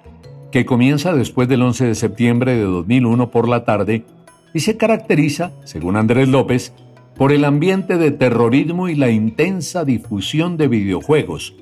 que 0.52 0.66
comienza 0.66 1.14
después 1.14 1.48
del 1.48 1.62
11 1.62 1.86
de 1.86 1.96
septiembre 1.96 2.56
de 2.56 2.64
2001 2.64 3.32
por 3.32 3.48
la 3.48 3.64
tarde 3.64 4.04
y 4.54 4.60
se 4.60 4.76
caracteriza, 4.76 5.52
según 5.64 5.96
Andrés 5.96 6.28
López, 6.28 6.74
por 7.16 7.32
el 7.32 7.46
ambiente 7.46 7.98
de 7.98 8.12
terrorismo 8.12 8.90
y 8.90 8.96
la 8.96 9.10
intensa 9.10 9.86
difusión 9.86 10.58
de 10.58 10.68
videojuegos. 10.68 11.56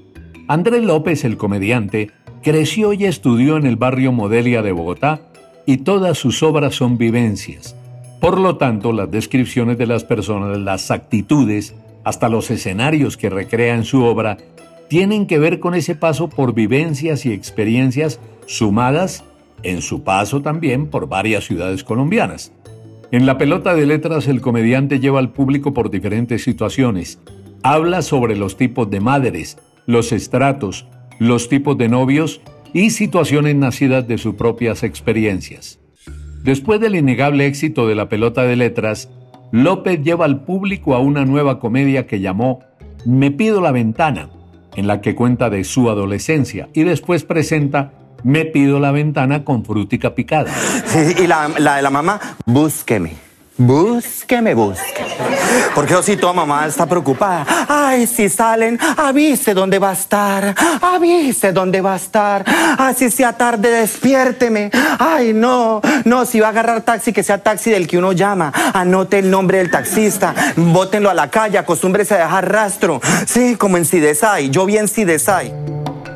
Andrés 0.47 0.83
López, 0.83 1.23
el 1.23 1.37
comediante, 1.37 2.09
creció 2.41 2.93
y 2.93 3.05
estudió 3.05 3.57
en 3.57 3.67
el 3.67 3.75
barrio 3.75 4.11
Modelia 4.11 4.63
de 4.63 4.71
Bogotá 4.71 5.21
y 5.67 5.77
todas 5.77 6.17
sus 6.17 6.41
obras 6.41 6.73
son 6.73 6.97
vivencias. 6.97 7.75
Por 8.19 8.39
lo 8.39 8.57
tanto, 8.57 8.91
las 8.91 9.11
descripciones 9.11 9.77
de 9.77 9.85
las 9.85 10.03
personas, 10.03 10.57
las 10.57 10.89
actitudes, 10.89 11.75
hasta 12.03 12.29
los 12.29 12.51
escenarios 12.51 13.17
que 13.17 13.29
recrea 13.29 13.75
en 13.75 13.83
su 13.83 14.03
obra, 14.03 14.37
tienen 14.87 15.27
que 15.27 15.39
ver 15.39 15.59
con 15.59 15.75
ese 15.75 15.95
paso 15.95 16.29
por 16.29 16.53
vivencias 16.53 17.25
y 17.25 17.31
experiencias 17.31 18.19
sumadas 18.45 19.23
en 19.63 19.81
su 19.81 20.03
paso 20.03 20.41
también 20.41 20.87
por 20.87 21.07
varias 21.07 21.45
ciudades 21.45 21.83
colombianas. 21.83 22.51
En 23.11 23.25
la 23.25 23.37
pelota 23.37 23.75
de 23.75 23.85
letras 23.85 24.27
el 24.27 24.41
comediante 24.41 24.99
lleva 24.99 25.19
al 25.19 25.31
público 25.31 25.73
por 25.73 25.89
diferentes 25.89 26.43
situaciones. 26.43 27.19
Habla 27.61 28.01
sobre 28.01 28.35
los 28.35 28.57
tipos 28.57 28.89
de 28.89 28.99
madres, 28.99 29.57
los 29.85 30.11
estratos, 30.11 30.87
los 31.19 31.47
tipos 31.47 31.77
de 31.77 31.89
novios 31.89 32.41
y 32.73 32.89
situaciones 32.89 33.55
nacidas 33.55 34.07
de 34.07 34.17
sus 34.17 34.35
propias 34.35 34.83
experiencias. 34.83 35.79
Después 36.43 36.81
del 36.81 36.95
innegable 36.95 37.45
éxito 37.45 37.87
de 37.87 37.95
la 37.95 38.09
pelota 38.09 38.43
de 38.43 38.55
letras, 38.55 39.09
López 39.53 40.01
lleva 40.01 40.25
al 40.25 40.41
público 40.41 40.95
a 40.95 40.99
una 40.99 41.25
nueva 41.25 41.59
comedia 41.59 42.07
que 42.07 42.19
llamó 42.19 42.61
Me 43.05 43.29
pido 43.29 43.61
la 43.61 43.71
ventana, 43.71 44.29
en 44.75 44.87
la 44.87 44.99
que 44.99 45.13
cuenta 45.13 45.51
de 45.51 45.63
su 45.63 45.91
adolescencia 45.91 46.69
y 46.73 46.81
después 46.81 47.23
presenta 47.23 47.91
me 48.23 48.45
pido 48.45 48.79
la 48.79 48.91
ventana 48.91 49.43
con 49.43 49.63
frutica 49.63 50.15
picada. 50.15 50.51
y 51.23 51.27
la, 51.27 51.49
la 51.59 51.75
de 51.75 51.83
la 51.83 51.91
mamá, 51.91 52.19
búsqueme. 52.47 53.22
Búsqueme, 53.55 54.55
búsqueme. 54.55 55.13
Porque 55.75 55.93
si 56.01 56.17
tu 56.17 56.31
mamá 56.33 56.65
está 56.65 56.87
preocupada. 56.87 57.45
Ay, 57.69 58.07
si 58.07 58.27
salen, 58.27 58.79
avise 58.97 59.53
dónde 59.53 59.77
va 59.77 59.91
a 59.91 59.93
estar. 59.93 60.55
Avise 60.81 61.53
dónde 61.53 61.79
va 61.79 61.93
a 61.93 61.97
estar. 61.97 62.43
Así 62.79 63.11
sea 63.11 63.33
tarde, 63.33 63.69
despiérteme. 63.69 64.71
Ay, 64.97 65.33
no, 65.33 65.81
no, 66.03 66.25
si 66.25 66.39
va 66.39 66.47
a 66.47 66.49
agarrar 66.49 66.81
taxi, 66.81 67.13
que 67.13 67.21
sea 67.21 67.37
taxi 67.37 67.69
del 67.69 67.87
que 67.87 67.99
uno 67.99 68.11
llama. 68.11 68.51
Anote 68.73 69.19
el 69.19 69.29
nombre 69.29 69.59
del 69.59 69.69
taxista. 69.69 70.33
Bótenlo 70.55 71.11
a 71.11 71.13
la 71.13 71.29
calle, 71.29 71.59
acostúmbrese 71.59 72.15
a 72.15 72.25
dejar 72.25 72.51
rastro. 72.51 73.01
Sí, 73.27 73.55
como 73.55 73.77
en 73.77 73.85
Sidesai. 73.85 74.49
Yo 74.49 74.65
vi 74.65 74.77
en 74.77 74.87
Sidesai. 74.87 75.53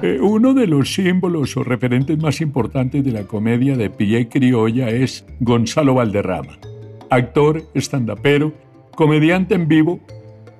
Eh, 0.01 0.17
uno 0.20 0.56
de 0.56 0.65
los 0.65 0.91
símbolos 0.91 1.56
o 1.56 1.63
referentes 1.63 2.17
más 2.17 2.41
importantes 2.41 3.06
de 3.06 3.12
la 3.12 3.24
comedia 3.24 3.77
de 3.77 3.91
Pilla 3.91 4.27
Criolla 4.27 4.89
es 4.89 5.24
Gonzalo 5.39 5.94
Valderrama 5.94 6.58
actor, 7.10 7.64
estandapero, 7.74 8.54
comediante 8.96 9.56
en 9.56 9.68
vivo. 9.68 10.00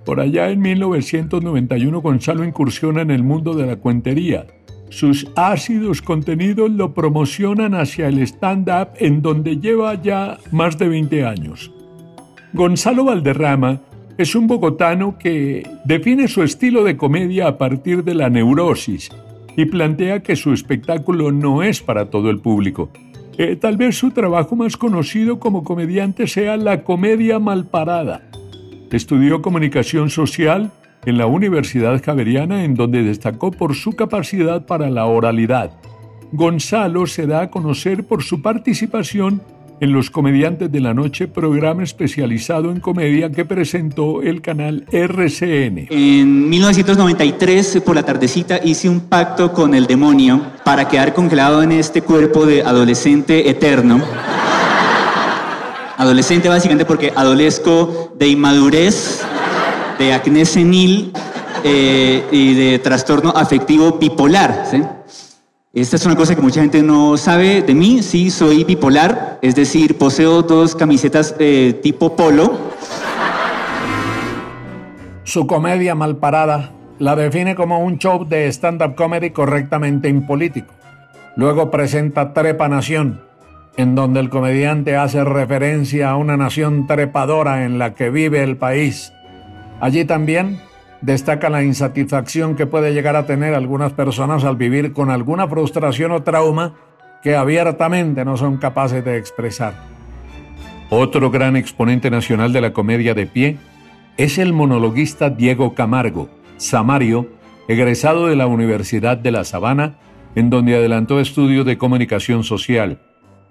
Por 0.06 0.20
allá 0.20 0.50
en 0.50 0.62
1991 0.62 2.02
Gonzalo 2.02 2.44
incursiona 2.46 3.02
en 3.02 3.12
el 3.12 3.24
mundo 3.24 3.54
de 3.54 3.66
la 3.66 3.76
cuentería. 3.76 4.48
Sus 4.90 5.28
ácidos 5.36 6.02
contenidos 6.02 6.72
lo 6.72 6.94
promocionan 6.94 7.76
hacia 7.76 8.08
el 8.08 8.20
stand-up 8.20 8.90
en 8.98 9.22
donde 9.22 9.58
lleva 9.58 10.02
ya 10.02 10.38
más 10.52 10.78
de 10.78 10.88
20 10.88 11.26
años. 11.26 11.72
Gonzalo 12.54 13.04
Valderrama 13.04 13.82
es 14.18 14.34
un 14.34 14.48
bogotano 14.48 15.18
que 15.20 15.70
define 15.86 16.28
su 16.28 16.42
estilo 16.42 16.84
de 16.84 16.98
comedia 16.98 17.48
a 17.48 17.58
partir 17.58 18.04
de 18.04 18.16
la 18.16 18.30
neurosis 18.30 19.10
y 19.58 19.66
plantea 19.66 20.22
que 20.22 20.36
su 20.36 20.54
espectáculo 20.54 21.32
no 21.32 21.64
es 21.64 21.82
para 21.82 22.10
todo 22.10 22.30
el 22.30 22.40
público, 22.40 22.90
eh, 23.38 23.56
tal 23.56 23.78
vez 23.78 23.98
su 23.98 24.12
trabajo 24.12 24.56
más 24.56 24.78
conocido 24.78 25.40
como 25.40 25.64
comediante 25.64 26.28
sea 26.28 26.58
la 26.58 26.84
comedia 26.84 27.40
malparada. 27.40 28.24
Estudió 28.92 29.42
comunicación 29.42 30.10
social 30.10 30.72
en 31.06 31.18
la 31.18 31.28
Universidad 31.28 32.02
Javeriana 32.04 32.64
en 32.64 32.74
donde 32.74 33.04
destacó 33.04 33.52
por 33.52 33.76
su 33.76 33.94
capacidad 33.94 34.66
para 34.66 34.90
la 34.90 35.06
oralidad. 35.06 35.72
Gonzalo 36.32 37.06
se 37.06 37.28
da 37.28 37.42
a 37.42 37.52
conocer 37.52 38.06
por 38.06 38.24
su 38.24 38.42
participación 38.42 39.42
en 39.80 39.94
Los 39.94 40.10
Comediantes 40.10 40.72
de 40.72 40.80
la 40.80 40.94
Noche, 40.94 41.28
programa 41.28 41.84
especializado 41.84 42.72
en 42.72 42.80
comedia 42.80 43.30
que 43.30 43.46
presentó 43.46 44.22
el 44.22 44.42
canal 44.42 44.86
RCN. 44.92 45.88
En 45.90 46.50
1993, 46.50 47.82
por 47.86 47.96
la 47.96 48.04
tardecita, 48.04 48.60
hice 48.64 48.90
un 48.90 49.02
pacto 49.02 49.54
con 49.54 49.74
el 49.76 49.86
demonio 49.86 50.42
para 50.64 50.88
quedar 50.88 51.14
congelado 51.14 51.62
en 51.62 51.72
este 51.72 52.02
cuerpo 52.02 52.46
de 52.46 52.64
adolescente 52.64 53.50
eterno. 53.50 54.02
Adolescente 55.98 56.50
básicamente 56.50 56.86
porque 56.86 57.12
adolezco 57.16 58.14
de 58.18 58.28
inmadurez, 58.28 59.22
de 59.98 60.14
acné 60.14 60.46
senil 60.46 61.12
eh, 61.64 62.24
y 62.32 62.54
de 62.54 62.80
trastorno 62.80 63.32
afectivo 63.32 63.98
bipolar. 64.00 64.66
¿sí? 64.70 64.82
Esta 65.74 65.98
es 65.98 66.06
una 66.06 66.16
cosa 66.16 66.34
que 66.34 66.42
mucha 66.42 66.62
gente 66.62 66.82
no 66.82 67.18
sabe 67.18 67.62
de 67.62 67.76
mí. 67.76 68.02
Sí, 68.02 68.32
soy 68.32 68.64
bipolar, 68.64 69.38
es 69.42 69.54
decir, 69.54 69.98
poseo 69.98 70.42
dos 70.42 70.76
camisetas 70.76 71.36
eh, 71.40 71.78
tipo 71.84 72.16
polo. 72.16 72.58
Su 75.24 75.46
comedia 75.46 75.94
malparada 75.94 76.72
la 77.00 77.16
define 77.18 77.54
como 77.56 77.80
un 77.80 78.00
show 78.00 78.26
de 78.26 78.48
stand-up 78.48 78.96
comedy 78.96 79.32
correctamente 79.32 80.08
impolítico. 80.08 80.74
Luego 81.36 81.70
presenta 81.70 82.34
Trepa 82.34 82.70
Nación, 82.70 83.22
en 83.76 83.94
donde 83.94 84.22
el 84.22 84.30
comediante 84.30 84.96
hace 84.96 85.24
referencia 85.26 86.12
a 86.12 86.16
una 86.16 86.38
nación 86.38 86.88
trepadora 86.88 87.66
en 87.66 87.78
la 87.78 87.94
que 87.94 88.10
vive 88.10 88.42
el 88.42 88.56
país. 88.56 89.12
Allí 89.82 90.06
también 90.06 90.62
destaca 91.02 91.50
la 91.50 91.64
insatisfacción 91.64 92.56
que 92.56 92.66
puede 92.66 92.94
llegar 92.94 93.16
a 93.16 93.26
tener 93.26 93.54
algunas 93.54 93.94
personas 93.94 94.44
al 94.44 94.56
vivir 94.56 94.94
con 94.94 95.10
alguna 95.10 95.48
frustración 95.48 96.12
o 96.12 96.24
trauma 96.24 96.76
que 97.22 97.36
abiertamente 97.36 98.26
no 98.26 98.38
son 98.38 98.58
capaces 98.58 99.04
de 99.04 99.18
expresar. 99.18 99.74
Otro 100.90 101.30
gran 101.30 101.56
exponente 101.56 102.10
nacional 102.10 102.54
de 102.54 102.62
la 102.62 102.74
comedia 102.74 103.14
de 103.14 103.28
pie 103.28 103.58
es 104.18 104.38
el 104.38 104.54
monologuista 104.54 105.30
Diego 105.30 105.76
Camargo, 105.76 106.30
Samario, 106.58 107.28
egresado 107.68 108.28
de 108.28 108.36
la 108.36 108.48
Universidad 108.48 109.18
de 109.18 109.32
La 109.32 109.44
Sabana, 109.44 109.98
en 110.36 110.50
donde 110.50 110.76
adelantó 110.76 111.20
estudios 111.20 111.66
de 111.66 111.78
comunicación 111.78 112.44
social. 112.44 113.00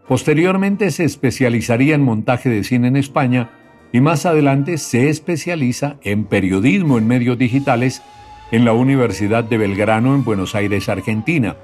Posteriormente 0.09 0.91
se 0.91 1.05
especializaría 1.05 1.95
en 1.95 2.03
montaje 2.03 2.49
de 2.49 2.65
cine 2.65 2.89
en 2.89 2.97
España 2.97 3.51
y 3.97 4.01
más 4.03 4.27
adelante 4.27 4.77
se 4.77 5.09
especializa 5.09 5.97
en 6.03 6.27
periodismo 6.27 6.99
en 6.99 7.09
medios 7.09 7.39
digitales 7.39 8.03
en 8.51 8.67
la 8.67 8.75
Universidad 8.75 9.43
de 9.43 9.57
Belgrano 9.57 10.15
en 10.15 10.23
Buenos 10.23 10.55
Aires, 10.55 10.91
Argentina, 10.91 11.57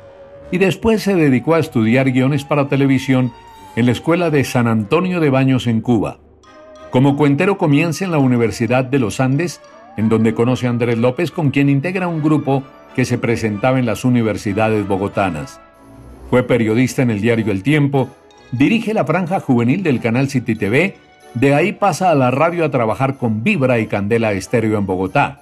y 0.51 0.57
después 0.57 1.03
se 1.03 1.15
dedicó 1.15 1.53
a 1.53 1.59
estudiar 1.59 2.11
guiones 2.11 2.45
para 2.45 2.71
televisión 2.71 3.35
en 3.77 3.85
la 3.85 3.93
Escuela 3.93 4.31
de 4.31 4.45
San 4.45 4.67
Antonio 4.67 5.21
de 5.21 5.29
Baños 5.29 5.67
en 5.67 5.83
Cuba. 5.83 6.21
Como 6.91 7.19
cuentero 7.19 7.59
comienza 7.59 8.07
en 8.07 8.13
la 8.13 8.19
Universidad 8.19 8.87
de 8.87 8.99
los 8.99 9.21
Andes, 9.21 9.61
en 9.99 10.09
donde 10.09 10.33
conoce 10.33 10.69
a 10.69 10.71
Andrés 10.71 10.97
López, 10.97 11.33
con 11.33 11.51
quien 11.51 11.69
integra 11.69 12.09
un 12.09 12.23
grupo 12.23 12.63
que 12.97 13.05
se 13.05 13.19
presentaba 13.19 13.79
en 13.79 13.85
las 13.85 14.07
universidades 14.07 14.89
bogotanas. 14.89 15.61
Fue 16.31 16.45
periodista 16.45 17.03
en 17.03 17.11
el 17.11 17.21
diario 17.21 17.53
El 17.53 17.63
Tiempo, 17.63 18.09
dirige 18.53 18.95
la 18.95 19.05
franja 19.05 19.39
juvenil 19.39 19.83
del 19.83 20.01
canal 20.01 20.31
City 20.31 20.55
TV, 20.55 20.97
de 21.35 21.55
ahí 21.55 21.73
pasa 21.73 22.11
a 22.11 22.15
la 22.15 22.31
radio 22.31 22.65
a 22.65 22.71
trabajar 22.71 23.17
con 23.17 23.43
Vibra 23.43 23.79
y 23.79 23.87
Candela 23.87 24.33
Estéreo 24.33 24.79
en 24.79 24.87
Bogotá. 24.87 25.41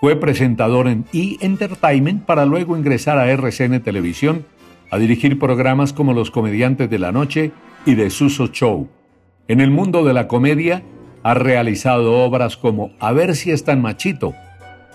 Fue 0.00 0.16
presentador 0.16 0.88
en 0.88 1.04
E! 1.12 1.36
Entertainment 1.40 2.24
para 2.24 2.44
luego 2.44 2.76
ingresar 2.76 3.18
a 3.18 3.30
RCN 3.30 3.80
Televisión 3.80 4.44
a 4.90 4.98
dirigir 4.98 5.38
programas 5.38 5.92
como 5.92 6.12
Los 6.12 6.30
Comediantes 6.30 6.88
de 6.88 6.98
la 6.98 7.12
Noche 7.12 7.52
y 7.84 7.94
The 7.94 8.10
Suso 8.10 8.48
Show. 8.48 8.88
En 9.48 9.60
el 9.60 9.70
mundo 9.70 10.04
de 10.04 10.14
la 10.14 10.28
comedia, 10.28 10.82
ha 11.22 11.34
realizado 11.34 12.24
obras 12.24 12.56
como 12.56 12.92
A 13.00 13.12
ver 13.12 13.36
si 13.36 13.50
es 13.50 13.64
tan 13.64 13.82
machito 13.82 14.34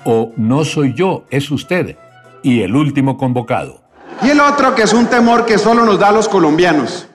o 0.06 0.32
No 0.36 0.66
soy 0.66 0.94
yo, 0.94 1.26
es 1.30 1.52
usted 1.52 1.98
y 2.42 2.62
El 2.62 2.76
último 2.76 3.18
convocado. 3.18 3.82
Y 4.22 4.30
el 4.30 4.40
otro 4.40 4.76
que 4.76 4.84
es 4.84 4.94
un 4.94 5.08
temor 5.08 5.46
que 5.46 5.58
solo 5.58 5.86
nos 5.86 6.00
da 6.00 6.10
a 6.10 6.12
los 6.12 6.28
colombianos. 6.28 7.08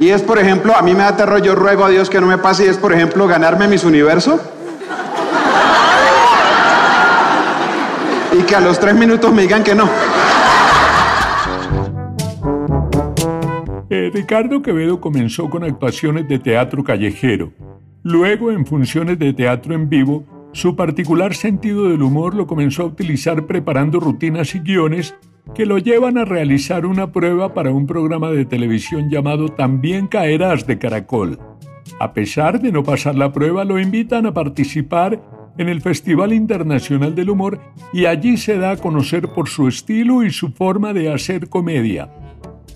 Y 0.00 0.10
es, 0.10 0.22
por 0.22 0.38
ejemplo, 0.38 0.76
a 0.76 0.82
mí 0.82 0.92
me 0.92 1.00
da 1.00 1.16
terror, 1.16 1.42
yo 1.42 1.56
ruego 1.56 1.84
a 1.84 1.88
Dios 1.88 2.08
que 2.08 2.20
no 2.20 2.26
me 2.26 2.38
pase, 2.38 2.66
y 2.66 2.68
es, 2.68 2.76
por 2.76 2.92
ejemplo, 2.92 3.26
ganarme 3.26 3.66
mis 3.66 3.82
universo. 3.82 4.40
Y 8.32 8.42
que 8.42 8.54
a 8.54 8.60
los 8.60 8.78
tres 8.78 8.94
minutos 8.94 9.32
me 9.32 9.42
digan 9.42 9.64
que 9.64 9.74
no. 9.74 9.88
Eh, 13.90 14.10
Ricardo 14.14 14.62
Quevedo 14.62 15.00
comenzó 15.00 15.50
con 15.50 15.64
actuaciones 15.64 16.28
de 16.28 16.38
teatro 16.38 16.84
callejero. 16.84 17.52
Luego, 18.04 18.52
en 18.52 18.66
funciones 18.66 19.18
de 19.18 19.32
teatro 19.32 19.74
en 19.74 19.88
vivo, 19.88 20.24
su 20.52 20.76
particular 20.76 21.34
sentido 21.34 21.88
del 21.88 22.02
humor 22.02 22.34
lo 22.34 22.46
comenzó 22.46 22.82
a 22.82 22.86
utilizar 22.86 23.46
preparando 23.46 23.98
rutinas 23.98 24.54
y 24.54 24.60
guiones 24.60 25.14
que 25.54 25.66
lo 25.66 25.78
llevan 25.78 26.18
a 26.18 26.24
realizar 26.24 26.86
una 26.86 27.12
prueba 27.12 27.54
para 27.54 27.70
un 27.70 27.86
programa 27.86 28.30
de 28.30 28.44
televisión 28.44 29.10
llamado 29.10 29.48
También 29.48 30.06
Caerás 30.06 30.66
de 30.66 30.78
Caracol. 30.78 31.38
A 32.00 32.12
pesar 32.12 32.60
de 32.60 32.70
no 32.70 32.84
pasar 32.84 33.14
la 33.14 33.32
prueba, 33.32 33.64
lo 33.64 33.78
invitan 33.78 34.26
a 34.26 34.34
participar 34.34 35.20
en 35.58 35.68
el 35.68 35.80
Festival 35.80 36.32
Internacional 36.32 37.14
del 37.14 37.30
Humor 37.30 37.58
y 37.92 38.06
allí 38.06 38.36
se 38.36 38.58
da 38.58 38.72
a 38.72 38.76
conocer 38.76 39.28
por 39.28 39.48
su 39.48 39.66
estilo 39.66 40.22
y 40.22 40.30
su 40.30 40.50
forma 40.52 40.92
de 40.92 41.12
hacer 41.12 41.48
comedia. 41.48 42.08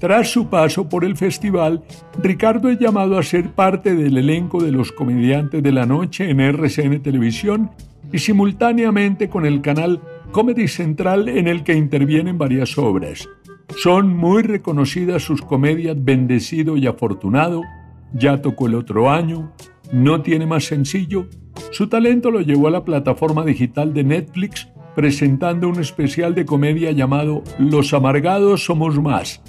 Tras 0.01 0.33
su 0.33 0.49
paso 0.49 0.89
por 0.89 1.05
el 1.05 1.17
festival, 1.17 1.85
Ricardo 2.21 2.69
es 2.69 2.79
llamado 2.81 3.17
a 3.17 3.23
ser 3.23 3.51
parte 3.51 3.95
del 3.95 4.19
elenco 4.19 4.61
de 4.61 4.73
los 4.73 4.91
comediantes 4.91 5.63
de 5.63 5.71
la 5.71 5.87
noche 5.87 6.29
en 6.29 6.41
RCN 6.41 7.01
Televisión 7.03 7.71
y 8.13 8.19
simultáneamente 8.19 9.29
con 9.29 9.47
el 9.47 9.61
canal 9.61 10.01
Comedy 10.33 10.67
Central 10.67 11.29
en 11.29 11.47
el 11.47 11.63
que 11.63 11.75
intervienen 11.75 12.39
varias 12.39 12.77
obras. 12.79 13.29
Son 13.77 14.17
muy 14.17 14.43
reconocidas 14.43 15.23
sus 15.23 15.43
comedias 15.43 15.97
Bendecido 16.03 16.77
y 16.77 16.87
Afortunado, 16.87 17.63
Ya 18.13 18.43
tocó 18.43 18.67
el 18.67 18.75
otro 18.75 19.11
año, 19.11 19.53
No 19.93 20.23
tiene 20.23 20.47
más 20.47 20.65
sencillo. 20.65 21.29
Su 21.71 21.89
talento 21.89 22.31
lo 22.31 22.41
llevó 22.41 22.69
a 22.69 22.73
la 22.73 22.85
plataforma 22.85 23.45
digital 23.45 23.95
de 23.95 24.05
Netflix 24.05 24.69
presentando 24.97 25.69
un 25.69 25.81
especial 25.81 26.35
de 26.35 26.45
comedia 26.45 26.93
llamado 26.93 27.43
Los 27.59 27.95
amargados 27.95 28.65
somos 28.65 29.01
más 29.01 29.43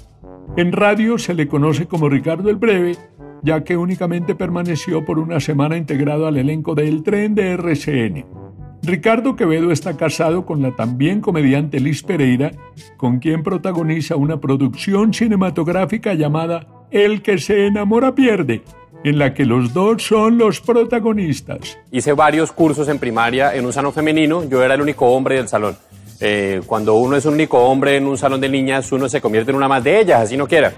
en 0.56 0.70
radio 0.70 1.18
se 1.18 1.34
le 1.34 1.48
conoce 1.48 1.86
como 1.86 2.08
Ricardo 2.08 2.48
el 2.48 2.56
Breve, 2.56 2.96
ya 3.42 3.64
que 3.64 3.76
únicamente 3.76 4.36
permaneció 4.36 5.04
por 5.04 5.18
una 5.18 5.40
semana 5.40 5.76
integrado 5.76 6.28
al 6.28 6.36
elenco 6.36 6.76
del 6.76 7.02
tren 7.02 7.34
de 7.34 7.50
RCN. 7.56 8.43
Ricardo 8.86 9.34
Quevedo 9.34 9.72
está 9.72 9.96
casado 9.96 10.44
con 10.44 10.60
la 10.60 10.72
también 10.72 11.22
comediante 11.22 11.80
Liz 11.80 12.02
Pereira, 12.02 12.50
con 12.98 13.18
quien 13.18 13.42
protagoniza 13.42 14.16
una 14.16 14.40
producción 14.40 15.14
cinematográfica 15.14 16.12
llamada 16.12 16.66
El 16.90 17.22
que 17.22 17.38
se 17.38 17.66
enamora 17.66 18.14
pierde, 18.14 18.62
en 19.02 19.18
la 19.18 19.32
que 19.32 19.46
los 19.46 19.72
dos 19.72 20.02
son 20.02 20.36
los 20.36 20.60
protagonistas. 20.60 21.78
Hice 21.90 22.12
varios 22.12 22.52
cursos 22.52 22.86
en 22.88 22.98
primaria 22.98 23.54
en 23.54 23.64
un 23.64 23.72
salón 23.72 23.94
femenino, 23.94 24.44
yo 24.44 24.62
era 24.62 24.74
el 24.74 24.82
único 24.82 25.06
hombre 25.06 25.36
del 25.36 25.48
salón. 25.48 25.76
Eh, 26.20 26.60
cuando 26.66 26.94
uno 26.94 27.16
es 27.16 27.24
un 27.24 27.34
único 27.34 27.58
hombre 27.64 27.96
en 27.96 28.06
un 28.06 28.18
salón 28.18 28.40
de 28.40 28.50
niñas, 28.50 28.92
uno 28.92 29.08
se 29.08 29.20
convierte 29.20 29.50
en 29.50 29.56
una 29.56 29.68
más 29.68 29.82
de 29.82 30.00
ellas, 30.00 30.20
así 30.20 30.36
no 30.36 30.46
quiera. 30.46 30.74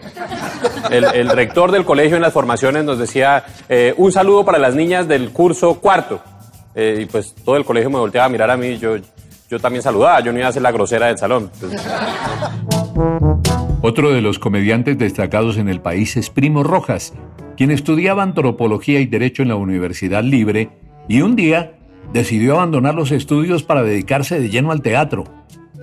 El, 0.90 1.28
rector 1.30 1.72
del 1.72 1.84
colegio 1.84 2.14
en 2.14 2.22
las 2.22 2.32
formaciones 2.32 2.84
nos 2.84 2.98
decía, 2.98 3.44
eh, 3.68 3.94
un 3.96 4.12
saludo 4.12 4.44
para 4.44 4.58
las 4.58 4.76
niñas 4.76 5.08
del 5.08 5.30
curso 5.30 5.80
cuarto. 5.80 6.20
Eh, 6.78 6.98
y 7.02 7.06
pues 7.06 7.34
todo 7.42 7.56
el 7.56 7.64
colegio 7.64 7.88
me 7.88 7.98
volteaba 7.98 8.26
a 8.26 8.28
mirar 8.28 8.50
a 8.50 8.56
mí, 8.58 8.76
yo, 8.76 8.96
yo 9.48 9.58
también 9.58 9.82
saludaba, 9.82 10.20
yo 10.20 10.30
no 10.30 10.38
iba 10.38 10.48
a 10.48 10.52
ser 10.52 10.60
la 10.60 10.70
grosera 10.70 11.06
del 11.06 11.16
salón. 11.16 11.50
Otro 13.80 14.12
de 14.12 14.20
los 14.20 14.38
comediantes 14.38 14.98
destacados 14.98 15.56
en 15.56 15.70
el 15.70 15.80
país 15.80 16.18
es 16.18 16.28
Primo 16.28 16.62
Rojas, 16.62 17.14
quien 17.56 17.70
estudiaba 17.70 18.22
antropología 18.22 19.00
y 19.00 19.06
derecho 19.06 19.42
en 19.42 19.48
la 19.48 19.56
Universidad 19.56 20.22
Libre 20.22 20.68
y 21.08 21.22
un 21.22 21.34
día 21.34 21.78
decidió 22.12 22.56
abandonar 22.56 22.94
los 22.94 23.10
estudios 23.10 23.62
para 23.62 23.82
dedicarse 23.82 24.38
de 24.38 24.50
lleno 24.50 24.70
al 24.70 24.82
teatro. 24.82 25.24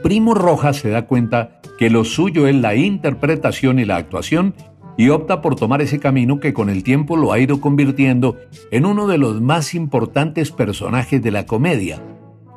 Primo 0.03 0.36
Rojas 0.36 0.77
se 0.77 0.89
da 0.89 1.08
cuenta 1.08 1.60
que 1.79 1.89
lo 1.89 2.03
suyo 2.03 2.47
es 2.47 2.56
la 2.56 2.75
interpretación 2.75 3.79
y 3.79 3.86
la 3.86 3.95
actuación 3.95 4.53
y 4.97 5.10
opta 5.10 5.41
por 5.41 5.56
tomar 5.56 5.82
ese 5.82 5.99
camino 5.99 6.39
que 6.39 6.53
con 6.53 6.69
el 6.69 6.84
tiempo 6.84 7.17
lo 7.17 7.32
ha 7.32 7.39
ido 7.39 7.60
convirtiendo 7.62 8.38
en 8.71 8.86
uno 8.86 9.08
de 9.08 9.17
los 9.17 9.41
más 9.41 9.73
importantes 9.73 10.51
personajes 10.51 11.21
de 11.21 11.32
la 11.32 11.45
comedia. 11.45 12.01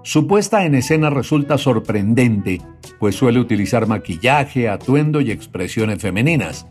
Su 0.02 0.26
puesta 0.26 0.64
en 0.64 0.74
escena 0.74 1.10
resulta 1.10 1.58
sorprendente, 1.58 2.60
pues 3.00 3.16
suele 3.16 3.40
utilizar 3.40 3.88
maquillaje, 3.88 4.68
atuendo 4.68 5.20
y 5.20 5.30
expresiones 5.30 6.00
femeninas. 6.00 6.68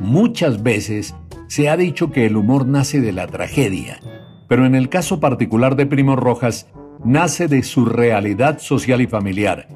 Muchas 0.00 0.62
veces 0.62 1.14
se 1.48 1.68
ha 1.68 1.76
dicho 1.76 2.10
que 2.10 2.24
el 2.24 2.36
humor 2.36 2.66
nace 2.66 3.00
de 3.00 3.12
la 3.12 3.26
tragedia, 3.26 4.00
pero 4.48 4.64
en 4.64 4.74
el 4.74 4.88
caso 4.88 5.20
particular 5.20 5.76
de 5.76 5.86
Primo 5.86 6.16
Rojas, 6.16 6.68
nace 7.04 7.48
de 7.48 7.62
su 7.62 7.84
realidad 7.84 8.58
social 8.58 9.00
y 9.00 9.06
familiar. 9.06 9.68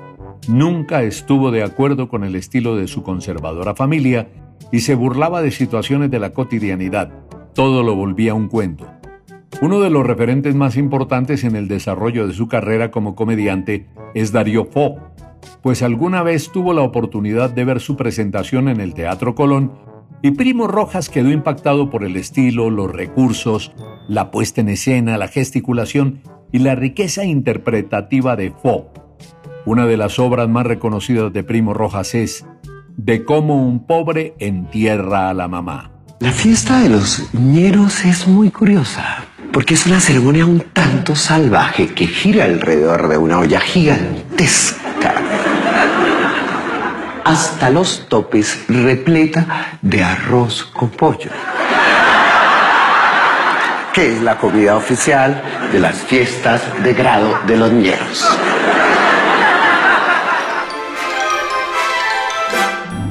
Nunca 0.49 1.03
estuvo 1.03 1.51
de 1.51 1.63
acuerdo 1.63 2.09
con 2.09 2.25
el 2.25 2.35
estilo 2.35 2.77
de 2.77 2.89
su 2.89 3.03
conservadora 3.03 3.75
familia 3.75 4.29
y 4.71 4.81
se 4.81 4.95
burlaba 4.95 5.43
de 5.43 5.51
situaciones 5.51 6.11
de 6.11 6.19
la 6.19 6.33
cotidianidad. 6.33 7.11
Todo 7.55 7.83
lo 7.83 7.95
volvía 7.95 8.35
un 8.35 8.49
cuento. 8.49 8.87
Uno 9.61 9.81
de 9.81 9.91
los 9.91 10.07
referentes 10.07 10.55
más 10.55 10.77
importantes 10.77 11.45
en 11.45 11.57
el 11.57 11.69
desarrollo 11.69 12.27
de 12.27 12.33
su 12.33 12.49
carrera 12.49 12.91
como 12.91 13.15
comediante 13.15 13.87
es 14.15 14.33
Darío 14.33 14.65
Fo, 14.65 14.97
pues 15.63 15.83
alguna 15.83 16.23
vez 16.23 16.51
tuvo 16.51 16.73
la 16.73 16.83
oportunidad 16.83 17.51
de 17.51 17.65
ver 17.65 17.81
su 17.81 17.97
presentación 17.97 18.69
en 18.69 18.81
el 18.81 18.95
Teatro 18.95 19.35
Colón 19.35 19.73
y 20.21 20.33
Primo 20.33 20.67
Rojas 20.67 21.09
quedó 21.09 21.31
impactado 21.31 21.91
por 21.91 22.05
el 22.05 22.17
estilo, 22.17 22.71
los 22.71 22.91
recursos, 22.91 23.73
la 24.09 24.31
puesta 24.31 24.61
en 24.61 24.69
escena, 24.69 25.19
la 25.19 25.29
gesticulación 25.29 26.21
y 26.53 26.59
la 26.59 26.75
riqueza 26.75 27.25
interpretativa 27.25 28.37
de 28.37 28.51
Fo. 28.51 28.93
Una 29.65 29.87
de 29.87 29.97
las 29.97 30.19
obras 30.19 30.49
más 30.49 30.67
reconocidas 30.67 31.33
de 31.33 31.45
Primo 31.45 31.75
Rojas 31.75 32.15
es 32.15 32.47
De 32.97 33.25
cómo 33.25 33.67
un 33.67 33.87
pobre 33.87 34.35
entierra 34.39 35.31
a 35.31 35.35
la 35.35 35.49
mamá. 35.49 35.91
La 36.21 36.33
fiesta 36.33 36.81
de 36.81 36.89
los 36.89 37.35
ñeros 37.35 38.05
es 38.05 38.29
muy 38.29 38.51
curiosa, 38.51 39.25
porque 39.53 39.75
es 39.75 39.87
una 39.87 40.01
ceremonia 40.01 40.47
un 40.47 40.61
tanto 40.73 41.17
salvaje 41.17 41.89
que 41.89 42.07
gira 42.07 42.45
alrededor 42.45 43.09
de 43.09 43.19
una 43.19 43.41
olla 43.41 43.61
gigantesca 43.61 44.83
hasta 47.25 47.71
los 47.71 48.09
topes 48.09 48.65
repleta 48.69 49.79
de 49.81 50.03
arroz 50.03 50.65
con 50.65 50.91
pollo. 50.91 51.31
que 53.93 54.13
es 54.13 54.23
la 54.23 54.39
comida 54.39 54.77
oficial 54.77 55.43
de 55.71 55.79
las 55.79 55.97
fiestas 55.97 56.63
de 56.83 56.95
grado 56.95 57.39
de 57.47 57.57
los 57.59 57.71
ñeros. 57.71 58.27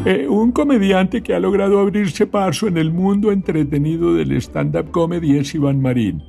Eh, 0.04 0.28
un 0.28 0.52
comediante 0.52 1.22
que 1.22 1.36
ha 1.36 1.40
logrado 1.40 1.80
abrirse 1.80 2.26
paso 2.26 2.68
en 2.68 2.78
el 2.78 2.92
mundo 2.92 3.32
entretenido 3.32 4.16
del 4.16 4.32
stand-up 4.42 4.90
comedy 4.90 5.38
es 5.38 5.54
Iván 5.54 5.80
Marín, 5.80 6.24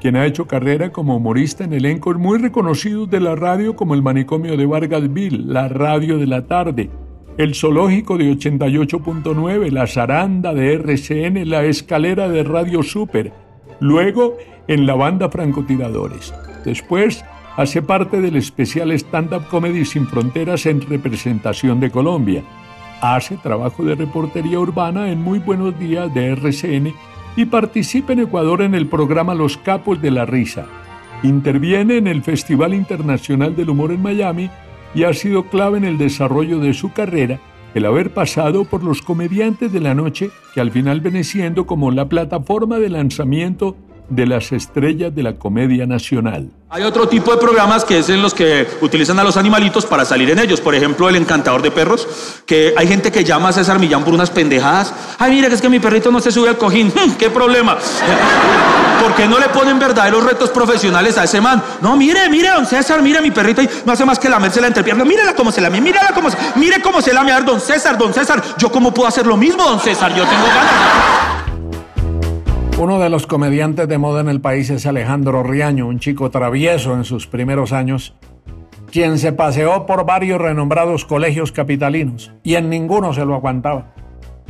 quien 0.00 0.14
ha 0.14 0.26
hecho 0.26 0.46
carrera 0.46 0.92
como 0.92 1.16
humorista 1.16 1.64
en 1.64 1.72
elencos 1.72 2.16
muy 2.18 2.38
reconocidos 2.38 3.10
de 3.10 3.18
la 3.18 3.34
radio 3.34 3.74
como 3.74 3.94
el 3.94 4.02
manicomio 4.02 4.56
de 4.56 4.64
Vargasville, 4.64 5.42
la 5.44 5.66
radio 5.66 6.18
de 6.18 6.26
la 6.28 6.46
tarde, 6.46 6.88
el 7.36 7.56
zoológico 7.56 8.16
de 8.16 8.30
88.9, 8.30 9.72
la 9.72 9.88
zaranda 9.88 10.54
de 10.54 10.74
RCN, 10.74 11.50
la 11.50 11.64
escalera 11.64 12.28
de 12.28 12.44
Radio 12.44 12.84
Super, 12.84 13.32
luego 13.80 14.36
en 14.68 14.86
la 14.86 14.94
banda 14.94 15.28
Francotiradores. 15.30 16.32
Después 16.64 17.24
hace 17.56 17.82
parte 17.82 18.20
del 18.20 18.36
especial 18.36 18.92
stand-up 18.92 19.48
comedy 19.48 19.84
Sin 19.84 20.06
Fronteras 20.06 20.64
en 20.66 20.80
representación 20.80 21.80
de 21.80 21.90
Colombia 21.90 22.44
hace 23.00 23.36
trabajo 23.36 23.84
de 23.84 23.94
reportería 23.94 24.58
urbana 24.58 25.10
en 25.10 25.22
Muy 25.22 25.38
Buenos 25.38 25.78
Días 25.78 26.12
de 26.14 26.32
RCN 26.32 26.94
y 27.36 27.44
participa 27.44 28.12
en 28.12 28.20
Ecuador 28.20 28.62
en 28.62 28.74
el 28.74 28.86
programa 28.86 29.34
Los 29.34 29.56
Capos 29.56 30.00
de 30.00 30.10
la 30.10 30.24
Risa. 30.24 30.66
Interviene 31.22 31.98
en 31.98 32.06
el 32.06 32.22
Festival 32.22 32.74
Internacional 32.74 33.54
del 33.54 33.70
Humor 33.70 33.92
en 33.92 34.02
Miami 34.02 34.50
y 34.94 35.04
ha 35.04 35.12
sido 35.12 35.44
clave 35.44 35.78
en 35.78 35.84
el 35.84 35.98
desarrollo 35.98 36.58
de 36.58 36.72
su 36.72 36.92
carrera 36.92 37.40
el 37.74 37.84
haber 37.84 38.14
pasado 38.14 38.64
por 38.64 38.82
los 38.82 39.02
comediantes 39.02 39.70
de 39.70 39.80
la 39.80 39.94
noche 39.94 40.30
que 40.54 40.62
al 40.62 40.70
final 40.70 41.02
viene 41.02 41.24
siendo 41.24 41.66
como 41.66 41.90
la 41.90 42.08
plataforma 42.08 42.78
de 42.78 42.88
lanzamiento 42.88 43.76
de 44.08 44.26
las 44.26 44.52
estrellas 44.52 45.14
de 45.14 45.22
la 45.22 45.34
comedia 45.34 45.86
nacional. 45.86 46.50
Hay 46.68 46.82
otro 46.82 47.08
tipo 47.08 47.30
de 47.30 47.38
programas 47.38 47.84
que 47.84 47.98
es 47.98 48.08
en 48.08 48.20
los 48.20 48.34
que 48.34 48.66
utilizan 48.80 49.18
a 49.18 49.24
los 49.24 49.36
animalitos 49.36 49.86
para 49.86 50.04
salir 50.04 50.30
en 50.30 50.38
ellos. 50.38 50.60
Por 50.60 50.74
ejemplo, 50.74 51.08
El 51.08 51.16
Encantador 51.16 51.62
de 51.62 51.70
Perros, 51.70 52.08
que 52.44 52.74
hay 52.76 52.88
gente 52.88 53.12
que 53.12 53.24
llama 53.24 53.50
a 53.50 53.52
César 53.52 53.78
Millán 53.78 54.04
por 54.04 54.12
unas 54.12 54.30
pendejadas. 54.30 54.92
Ay, 55.18 55.30
mire, 55.30 55.48
que 55.48 55.54
es 55.54 55.62
que 55.62 55.68
mi 55.68 55.78
perrito 55.78 56.10
no 56.10 56.20
se 56.20 56.32
sube 56.32 56.48
al 56.48 56.58
cojín. 56.58 56.92
¿Qué 57.18 57.30
problema? 57.30 57.78
¿Por 59.00 59.14
qué 59.14 59.28
no 59.28 59.38
le 59.38 59.48
ponen 59.48 59.78
verdaderos 59.78 60.24
retos 60.24 60.50
profesionales 60.50 61.16
a 61.18 61.24
ese 61.24 61.40
man? 61.40 61.62
No, 61.80 61.96
mire, 61.96 62.28
mire, 62.28 62.48
don 62.48 62.66
César, 62.66 63.00
mire, 63.00 63.20
mi 63.20 63.30
perrito 63.30 63.62
no 63.84 63.92
hace 63.92 64.04
más 64.04 64.18
que 64.18 64.28
lamerse 64.28 64.60
la 64.60 64.66
entrepierna. 64.66 65.04
Mírela 65.04 65.34
cómo 65.34 65.52
se 65.52 65.60
lame, 65.60 65.80
mírala 65.80 66.12
cómo 66.14 66.30
se... 66.30 66.36
Mire 66.56 66.82
cómo 66.82 67.00
se 67.00 67.12
lame 67.12 67.30
a 67.30 67.40
don 67.42 67.60
César, 67.60 67.96
don 67.96 68.12
César. 68.12 68.42
¿Yo 68.58 68.70
cómo 68.70 68.92
puedo 68.92 69.08
hacer 69.08 69.26
lo 69.26 69.36
mismo, 69.36 69.62
don 69.62 69.78
César? 69.78 70.10
Yo 70.14 70.24
tengo 70.24 70.46
ganas. 70.46 71.45
Uno 72.78 72.98
de 72.98 73.08
los 73.08 73.26
comediantes 73.26 73.88
de 73.88 73.96
moda 73.96 74.20
en 74.20 74.28
el 74.28 74.42
país 74.42 74.68
es 74.68 74.84
Alejandro 74.84 75.42
Riaño, 75.42 75.88
un 75.88 75.98
chico 75.98 76.30
travieso 76.30 76.94
en 76.94 77.04
sus 77.04 77.26
primeros 77.26 77.72
años, 77.72 78.14
quien 78.90 79.18
se 79.18 79.32
paseó 79.32 79.86
por 79.86 80.04
varios 80.04 80.38
renombrados 80.38 81.06
colegios 81.06 81.52
capitalinos 81.52 82.32
y 82.42 82.56
en 82.56 82.68
ninguno 82.68 83.14
se 83.14 83.24
lo 83.24 83.34
aguantaba, 83.34 83.94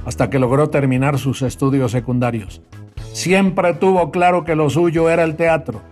hasta 0.04 0.28
que 0.28 0.40
logró 0.40 0.70
terminar 0.70 1.20
sus 1.20 1.40
estudios 1.42 1.92
secundarios. 1.92 2.62
Siempre 3.12 3.74
tuvo 3.74 4.10
claro 4.10 4.44
que 4.44 4.56
lo 4.56 4.70
suyo 4.70 5.08
era 5.08 5.22
el 5.22 5.36
teatro. 5.36 5.82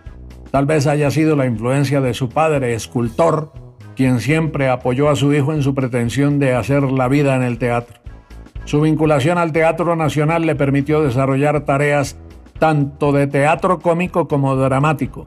Tal 0.51 0.67
vez 0.67 0.89
haya 0.89 1.13
sido 1.13 1.37
la 1.37 1.47
influencia 1.47 2.01
de 2.01 2.15
su 2.15 2.31
padre, 2.31 2.75
escultor, 2.75 3.53
quien 3.95 4.19
siempre 4.19 4.69
apoyó 4.69 5.09
a 5.09 5.15
su 5.15 5.33
hijo 5.33 5.53
en 5.53 5.63
su 5.63 5.73
pretensión 5.73 6.41
de 6.41 6.57
hacer 6.57 6.83
la 6.83 7.07
vida 7.07 7.37
en 7.37 7.45
el 7.45 7.59
teatro. 7.59 8.05
Su 8.65 8.81
vinculación 8.81 9.37
al 9.37 9.53
Teatro 9.53 9.95
Nacional 9.95 10.47
le 10.47 10.55
permitió 10.55 11.03
desarrollar 11.03 11.67
tareas 11.67 12.17
tanto 12.59 13.13
de 13.13 13.27
teatro 13.27 13.79
cómico 13.79 14.29
como 14.29 14.57
dramático. 14.57 15.27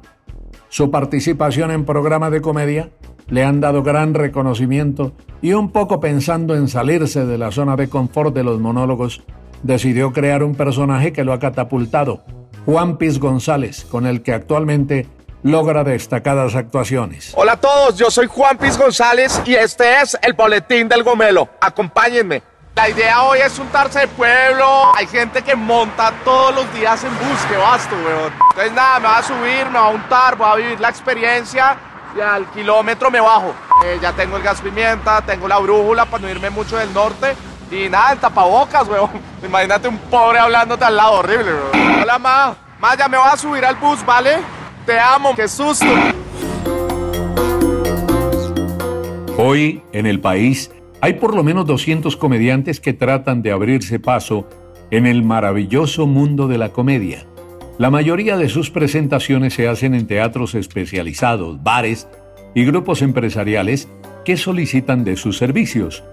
Su 0.70 0.92
participación 0.92 1.72
en 1.72 1.86
programas 1.86 2.32
de 2.32 2.42
comedia 2.42 2.90
le 3.30 3.44
han 3.44 3.60
dado 3.60 3.84
gran 3.84 4.14
reconocimiento 4.14 5.14
y 5.42 5.54
un 5.54 5.72
poco 5.72 6.00
pensando 6.00 6.56
en 6.56 6.68
salirse 6.68 7.26
de 7.26 7.38
la 7.38 7.52
zona 7.52 7.76
de 7.76 7.90
confort 7.90 8.34
de 8.34 8.44
los 8.44 8.60
monólogos, 8.60 9.24
decidió 9.64 10.14
crear 10.14 10.44
un 10.44 10.56
personaje 10.56 11.14
que 11.14 11.24
lo 11.24 11.34
ha 11.34 11.40
catapultado, 11.40 12.24
Juan 12.66 12.98
Piz 12.98 13.20
González, 13.20 13.86
con 13.86 14.06
el 14.06 14.22
que 14.22 14.34
actualmente 14.34 15.08
logra 15.44 15.84
destacadas 15.84 16.56
actuaciones. 16.56 17.34
Hola 17.36 17.54
a 17.54 17.62
todos, 17.62 17.98
yo 17.98 18.10
soy 18.10 18.28
Juan 18.28 18.58
Piz 18.58 18.78
González 18.78 19.42
y 19.46 19.56
este 19.56 20.02
es 20.02 20.18
el 20.22 20.34
Boletín 20.34 20.88
del 20.90 21.04
Gomelo. 21.04 21.50
Acompáñenme. 21.62 22.42
La 22.78 22.90
idea 22.90 23.24
hoy 23.24 23.40
es 23.40 23.58
untarse 23.58 24.02
de 24.02 24.08
pueblo. 24.08 24.96
Hay 24.96 25.08
gente 25.08 25.42
que 25.42 25.56
monta 25.56 26.14
todos 26.24 26.54
los 26.54 26.72
días 26.76 27.04
en 27.04 27.10
bus, 27.10 27.40
que 27.50 27.58
basto, 27.58 27.96
weón. 27.96 28.32
Entonces 28.52 28.72
nada, 28.72 29.00
me 29.00 29.08
va 29.08 29.18
a 29.18 29.24
subir, 29.24 29.66
me 29.66 29.80
va 29.80 29.86
a 29.86 29.90
untar, 29.90 30.38
voy 30.38 30.48
a 30.48 30.56
vivir 30.58 30.80
la 30.80 30.90
experiencia 30.90 31.76
y 32.16 32.22
al 32.22 32.46
kilómetro 32.52 33.10
me 33.10 33.20
bajo. 33.20 33.56
Eh, 33.84 33.98
ya 34.00 34.14
tengo 34.14 34.38
el 34.38 34.44
gas 34.44 34.62
pimienta, 34.62 35.24
tengo 35.24 35.48
la 35.48 35.58
brújula 35.58 36.06
para 36.06 36.22
no 36.22 36.30
irme 36.30 36.52
mucho 36.52 36.78
del 36.78 36.94
norte. 36.94 37.36
Y 37.72 37.90
nada, 37.90 38.12
el 38.12 38.20
tapabocas, 38.20 38.88
weón. 38.88 39.10
Imagínate 39.44 39.88
un 39.88 39.98
pobre 39.98 40.38
hablándote 40.38 40.86
al 40.86 40.98
lado, 40.98 41.14
horrible, 41.14 41.52
weón. 41.52 42.02
Hola, 42.04 42.20
ma. 42.20 42.56
Ma, 42.80 42.96
ya 42.96 43.08
me 43.08 43.18
voy 43.18 43.28
a 43.28 43.38
subir 43.38 43.66
al 43.66 43.76
bus, 43.78 44.06
¿vale? 44.06 44.38
Te 44.86 45.00
amo, 45.00 45.36
qué 45.36 45.48
susto. 45.48 45.88
Hoy, 49.36 49.84
en 49.92 50.06
el 50.06 50.22
país, 50.22 50.70
hay 51.02 51.14
por 51.14 51.36
lo 51.36 51.44
menos 51.44 51.66
200 51.66 52.16
comediantes 52.18 52.80
que 52.80 52.94
tratan 52.94 53.42
de 53.42 53.52
abrirse 53.52 54.00
paso 54.00 54.48
en 54.92 55.06
el 55.06 55.24
maravilloso 55.24 56.08
mundo 56.08 56.48
de 56.48 56.58
la 56.58 56.70
comedia. 56.70 57.26
La 57.78 57.92
mayoría 57.92 58.38
de 58.38 58.50
sus 58.50 58.72
presentaciones 58.72 59.54
se 59.54 59.68
hacen 59.68 59.94
en 59.94 60.08
teatros 60.08 60.56
especializados, 60.56 61.62
bares 61.62 62.08
y 62.56 62.66
grupos 62.66 63.02
empresariales 63.02 63.88
que 64.26 64.38
solicitan 64.38 65.04
de 65.04 65.16
sus 65.16 65.38
servicios. 65.38 66.04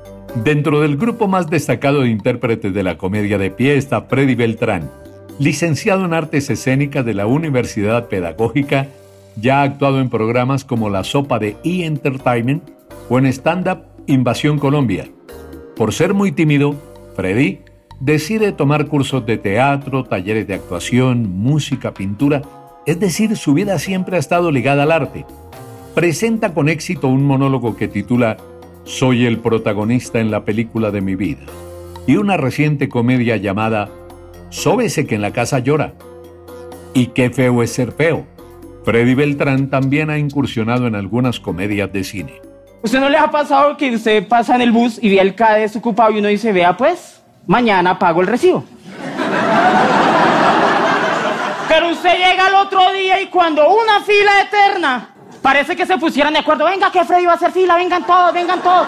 Dentro 0.45 0.81
del 0.81 0.97
grupo 0.97 1.29
más 1.29 1.49
destacado 1.49 2.03
de 2.03 2.11
intérpretes 2.11 2.75
de 2.75 2.83
la 2.83 2.99
comedia 2.99 3.39
de 3.39 3.51
pie 3.51 3.77
está 3.77 4.03
Freddy 4.03 4.35
Beltrán, 4.35 4.91
licenciado 5.39 6.05
en 6.05 6.13
artes 6.13 6.51
escénicas 6.51 7.05
de 7.07 7.15
la 7.15 7.27
Universidad 7.27 8.09
Pedagógica, 8.09 8.89
ya 9.37 9.61
ha 9.61 9.63
actuado 9.63 10.01
en 10.01 10.11
programas 10.11 10.65
como 10.65 10.91
La 10.91 11.03
Sopa 11.03 11.39
de 11.39 11.57
E! 11.65 11.87
Entertainment 11.87 12.63
o 13.09 13.19
en 13.19 13.27
stand-up 13.27 13.94
Invasión 14.07 14.59
Colombia. 14.59 15.11
Por 15.77 15.95
ser 15.95 16.13
muy 16.13 16.31
tímido, 16.31 16.75
Freddy 17.17 17.61
decide 18.01 18.53
tomar 18.53 18.87
cursos 18.87 19.25
de 19.25 19.39
teatro, 19.39 20.05
talleres 20.05 20.47
de 20.47 20.55
actuación, 20.55 21.39
música, 21.39 21.95
pintura, 21.95 22.43
es 22.85 23.01
decir, 23.01 23.35
su 23.37 23.55
vida 23.55 23.79
siempre 23.79 24.17
ha 24.17 24.21
estado 24.21 24.53
ligada 24.53 24.83
al 24.83 24.93
arte. 24.93 25.25
Presenta 25.95 26.53
con 26.53 26.69
éxito 26.69 27.09
un 27.09 27.25
monólogo 27.25 27.77
que 27.77 27.89
titula 27.89 28.37
Soy 28.85 29.25
el 29.25 29.39
protagonista 29.39 30.21
en 30.21 30.31
la 30.31 30.45
película 30.45 30.91
de 30.91 31.01
mi 31.01 31.15
vida 31.15 31.47
y 32.07 32.17
una 32.17 32.37
reciente 32.37 32.91
comedia 32.91 33.39
llamada 33.39 33.91
Sóbese 34.51 35.07
que 35.07 35.15
en 35.15 35.23
la 35.23 35.33
casa 35.33 35.61
llora. 35.61 35.95
Y 36.93 37.07
qué 37.09 37.31
feo 37.31 37.63
es 37.63 37.73
ser 37.73 37.93
feo. 37.93 38.27
Freddy 38.85 39.15
Beltrán 39.15 39.71
también 39.71 40.11
ha 40.11 40.19
incursionado 40.19 40.87
en 40.87 40.95
algunas 40.95 41.41
comedias 41.41 41.91
de 41.91 42.05
cine. 42.05 42.54
¿Usted 42.85 43.01
no 43.01 43.09
le 43.09 43.17
ha 43.17 43.31
pasado 43.31 43.79
que 43.79 43.95
usted 43.95 44.29
pasa 44.29 44.55
en 44.57 44.61
el 44.61 44.71
bus 44.71 44.99
y 45.01 45.09
ve 45.09 45.19
el 45.19 45.35
CAD 45.35 45.61
desocupado 45.61 46.11
y 46.11 46.19
uno 46.19 46.29
dice, 46.29 46.53
vea 46.53 46.77
pues, 46.77 47.19
mañana 47.47 47.99
pago 47.99 48.21
el 48.21 48.27
recibo? 48.27 48.63
Pero 51.67 51.89
usted 51.89 52.13
llega 52.19 52.45
al 52.45 52.55
otro 52.57 52.93
día 52.93 53.23
y 53.23 53.29
cuando 53.29 53.67
una 53.71 54.03
fila 54.03 54.33
eterna, 54.43 55.09
parece 55.41 55.75
que 55.75 55.87
se 55.87 55.97
pusieran 55.97 56.35
de 56.35 56.41
acuerdo, 56.41 56.67
venga 56.67 56.93
que 56.93 57.03
Freddy 57.07 57.25
va 57.25 57.33
a 57.33 57.37
hacer 57.37 57.53
fila, 57.53 57.77
vengan 57.77 58.05
todos, 58.05 58.35
vengan 58.35 58.61
todos. 58.61 58.87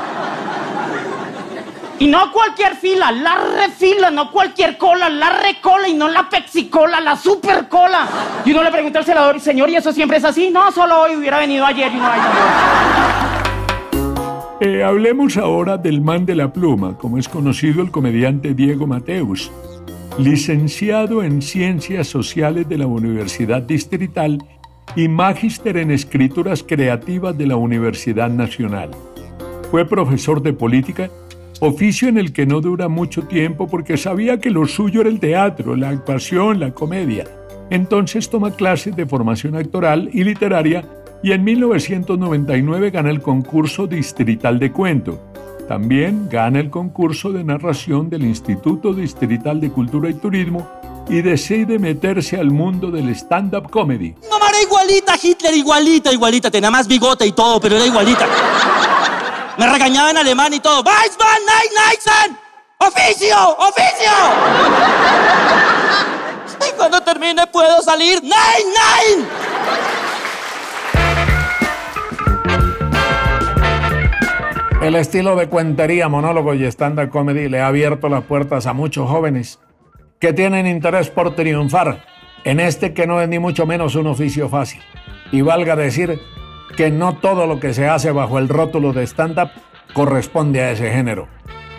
Y 1.98 2.06
no 2.08 2.30
cualquier 2.32 2.76
fila, 2.76 3.10
la 3.12 3.36
refila, 3.56 4.10
no 4.10 4.30
cualquier 4.30 4.76
cola, 4.76 5.08
la 5.08 5.30
recola 5.30 5.88
y 5.88 5.94
no 5.94 6.08
la 6.08 6.28
pexicola, 6.28 7.00
la 7.00 7.16
super 7.16 7.66
cola. 7.66 8.06
Y 8.44 8.52
uno 8.52 8.62
le 8.62 8.70
pregunta 8.70 8.98
al 8.98 9.06
celador, 9.06 9.40
señor, 9.40 9.70
¿y 9.70 9.76
eso 9.76 9.90
siempre 9.90 10.18
es 10.18 10.24
así? 10.24 10.50
No, 10.50 10.70
solo 10.70 11.00
hoy 11.00 11.16
hubiera 11.16 11.38
venido 11.38 11.64
ayer 11.64 11.90
y 11.90 11.96
no 11.96 12.06
ayer. 12.06 13.45
Eh, 14.58 14.82
hablemos 14.82 15.36
ahora 15.36 15.76
del 15.76 16.00
man 16.00 16.24
de 16.24 16.34
la 16.34 16.50
pluma, 16.50 16.96
como 16.96 17.18
es 17.18 17.28
conocido 17.28 17.82
el 17.82 17.90
comediante 17.90 18.54
Diego 18.54 18.86
Mateus, 18.86 19.52
licenciado 20.18 21.22
en 21.22 21.42
Ciencias 21.42 22.06
Sociales 22.06 22.66
de 22.66 22.78
la 22.78 22.86
Universidad 22.86 23.60
Distrital 23.60 24.42
y 24.96 25.08
magíster 25.08 25.76
en 25.76 25.90
Escrituras 25.90 26.64
Creativas 26.66 27.36
de 27.36 27.46
la 27.46 27.56
Universidad 27.56 28.30
Nacional. 28.30 28.92
Fue 29.70 29.84
profesor 29.84 30.40
de 30.40 30.54
política, 30.54 31.10
oficio 31.60 32.08
en 32.08 32.16
el 32.16 32.32
que 32.32 32.46
no 32.46 32.62
dura 32.62 32.88
mucho 32.88 33.24
tiempo 33.24 33.68
porque 33.68 33.98
sabía 33.98 34.40
que 34.40 34.48
lo 34.48 34.66
suyo 34.66 35.02
era 35.02 35.10
el 35.10 35.20
teatro, 35.20 35.76
la 35.76 35.90
actuación, 35.90 36.60
la 36.60 36.72
comedia. 36.72 37.26
Entonces 37.68 38.30
toma 38.30 38.52
clases 38.52 38.96
de 38.96 39.04
formación 39.04 39.54
actoral 39.54 40.08
y 40.14 40.24
literaria 40.24 40.82
y 41.26 41.32
en 41.32 41.42
1999 41.42 42.92
gana 42.92 43.10
el 43.10 43.20
concurso 43.20 43.88
distrital 43.88 44.60
de 44.60 44.70
cuento. 44.70 45.18
También 45.66 46.28
gana 46.30 46.60
el 46.60 46.70
concurso 46.70 47.32
de 47.32 47.42
narración 47.42 48.08
del 48.08 48.24
Instituto 48.24 48.94
Distrital 48.94 49.60
de 49.60 49.72
Cultura 49.72 50.08
y 50.08 50.14
Turismo 50.14 50.70
y 51.08 51.22
decide 51.22 51.80
meterse 51.80 52.38
al 52.38 52.52
mundo 52.52 52.92
del 52.92 53.08
stand-up 53.08 53.68
comedy. 53.70 54.14
Mamá 54.30 54.50
era 54.50 54.62
igualita 54.62 55.16
Hitler, 55.20 55.52
igualita, 55.54 56.12
igualita. 56.12 56.48
Tenía 56.48 56.70
más 56.70 56.86
bigote 56.86 57.26
y 57.26 57.32
todo, 57.32 57.60
pero 57.60 57.74
era 57.74 57.86
igualita. 57.86 58.24
Me 59.58 59.66
regañaba 59.66 60.10
en 60.10 60.18
alemán 60.18 60.54
y 60.54 60.60
todo. 60.60 60.84
¡Weissmann, 60.84 61.42
nein, 61.44 62.38
¡Oficio! 62.78 63.56
¡Oficio! 63.58 64.12
Y 66.68 66.72
cuando 66.76 67.00
termine 67.00 67.48
puedo 67.48 67.82
salir. 67.82 68.22
¡Nein, 68.22 68.30
nein! 68.30 69.45
El 74.86 74.94
estilo 74.94 75.34
de 75.34 75.48
cuentería, 75.48 76.08
monólogo 76.08 76.54
y 76.54 76.64
stand-up 76.64 77.10
comedy 77.10 77.48
le 77.48 77.60
ha 77.60 77.66
abierto 77.66 78.08
las 78.08 78.22
puertas 78.22 78.68
a 78.68 78.72
muchos 78.72 79.10
jóvenes 79.10 79.58
que 80.20 80.32
tienen 80.32 80.64
interés 80.64 81.10
por 81.10 81.34
triunfar 81.34 82.04
en 82.44 82.60
este 82.60 82.94
que 82.94 83.04
no 83.08 83.20
es 83.20 83.28
ni 83.28 83.40
mucho 83.40 83.66
menos 83.66 83.96
un 83.96 84.06
oficio 84.06 84.48
fácil. 84.48 84.80
Y 85.32 85.40
valga 85.40 85.74
decir 85.74 86.20
que 86.76 86.92
no 86.92 87.16
todo 87.16 87.48
lo 87.48 87.58
que 87.58 87.74
se 87.74 87.88
hace 87.88 88.12
bajo 88.12 88.38
el 88.38 88.48
rótulo 88.48 88.92
de 88.92 89.02
stand-up 89.08 89.50
corresponde 89.92 90.60
a 90.60 90.70
ese 90.70 90.92
género. 90.92 91.26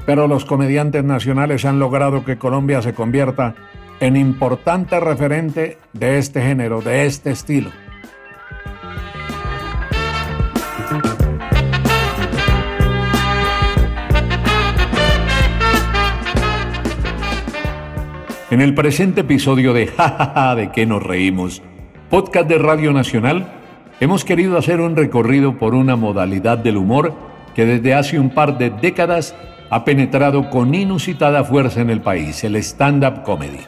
Pero 0.06 0.28
los 0.28 0.44
comediantes 0.44 1.06
nacionales 1.06 1.64
han 1.64 1.80
logrado 1.80 2.26
que 2.26 2.38
Colombia 2.38 2.82
se 2.82 2.94
convierta 2.94 3.56
en 4.02 4.18
importante 4.18 5.00
referente 5.00 5.78
de 5.94 6.18
este 6.18 6.42
género, 6.42 6.82
de 6.82 7.06
este 7.06 7.32
estilo. 7.32 7.70
En 18.50 18.62
el 18.62 18.74
presente 18.74 19.22
episodio 19.22 19.74
de 19.74 19.88
Jajaja 19.88 20.56
de 20.56 20.72
qué 20.72 20.86
nos 20.86 21.04
reímos, 21.04 21.62
podcast 22.10 22.48
de 22.48 22.58
Radio 22.58 22.94
Nacional, 22.94 23.46
hemos 24.00 24.24
querido 24.24 24.58
hacer 24.58 24.80
un 24.80 24.96
recorrido 24.96 25.58
por 25.58 25.76
una 25.76 25.98
modalidad 25.98 26.58
del 26.58 26.78
humor 26.78 27.14
que 27.54 27.66
desde 27.66 27.94
hace 27.94 28.18
un 28.18 28.30
par 28.30 28.58
de 28.58 28.70
décadas 28.70 29.36
ha 29.70 29.84
penetrado 29.84 30.50
con 30.50 30.74
inusitada 30.74 31.44
fuerza 31.44 31.82
en 31.82 31.90
el 31.90 32.00
país, 32.00 32.42
el 32.46 32.56
stand-up 32.56 33.24
comedy. 33.24 33.60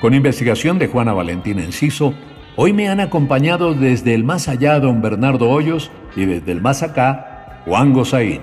Con 0.00 0.14
investigación 0.14 0.78
de 0.78 0.86
Juana 0.86 1.12
Valentín 1.12 1.58
Enciso, 1.58 2.14
hoy 2.54 2.72
me 2.72 2.88
han 2.88 3.00
acompañado 3.00 3.74
desde 3.74 4.14
el 4.14 4.22
más 4.22 4.46
allá 4.46 4.78
don 4.78 5.02
Bernardo 5.02 5.50
Hoyos 5.50 5.90
y 6.14 6.26
desde 6.26 6.52
el 6.52 6.60
más 6.60 6.84
acá 6.84 7.60
Juan 7.64 7.92
Gozaín. 7.92 8.42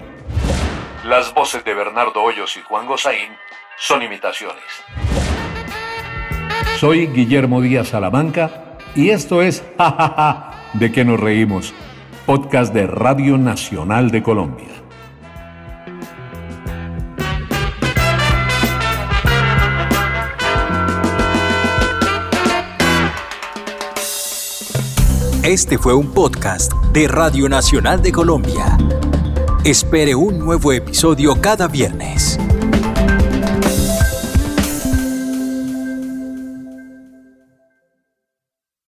Las 1.05 1.33
voces 1.33 1.63
de 1.63 1.73
Bernardo 1.73 2.21
Hoyos 2.21 2.57
y 2.57 2.61
Juan 2.63 2.85
Gozaín 2.85 3.29
son 3.77 4.03
imitaciones. 4.03 5.22
Soy 6.83 7.07
Guillermo 7.07 7.61
Díaz 7.61 7.87
Salamanca 7.87 8.75
y 8.93 9.11
esto 9.11 9.41
es 9.41 9.63
Jajaja 9.77 10.51
de 10.73 10.91
que 10.91 11.05
nos 11.05 11.17
reímos, 11.17 11.73
podcast 12.25 12.73
de 12.73 12.87
Radio 12.87 13.37
Nacional 13.37 14.11
de 14.11 14.21
Colombia. 14.21 14.67
Este 25.41 25.77
fue 25.77 25.93
un 25.93 26.11
podcast 26.11 26.73
de 26.91 27.07
Radio 27.07 27.47
Nacional 27.47 28.01
de 28.01 28.11
Colombia. 28.11 28.77
Espere 29.63 30.15
un 30.15 30.37
nuevo 30.37 30.73
episodio 30.73 31.39
cada 31.39 31.69
viernes. 31.69 32.37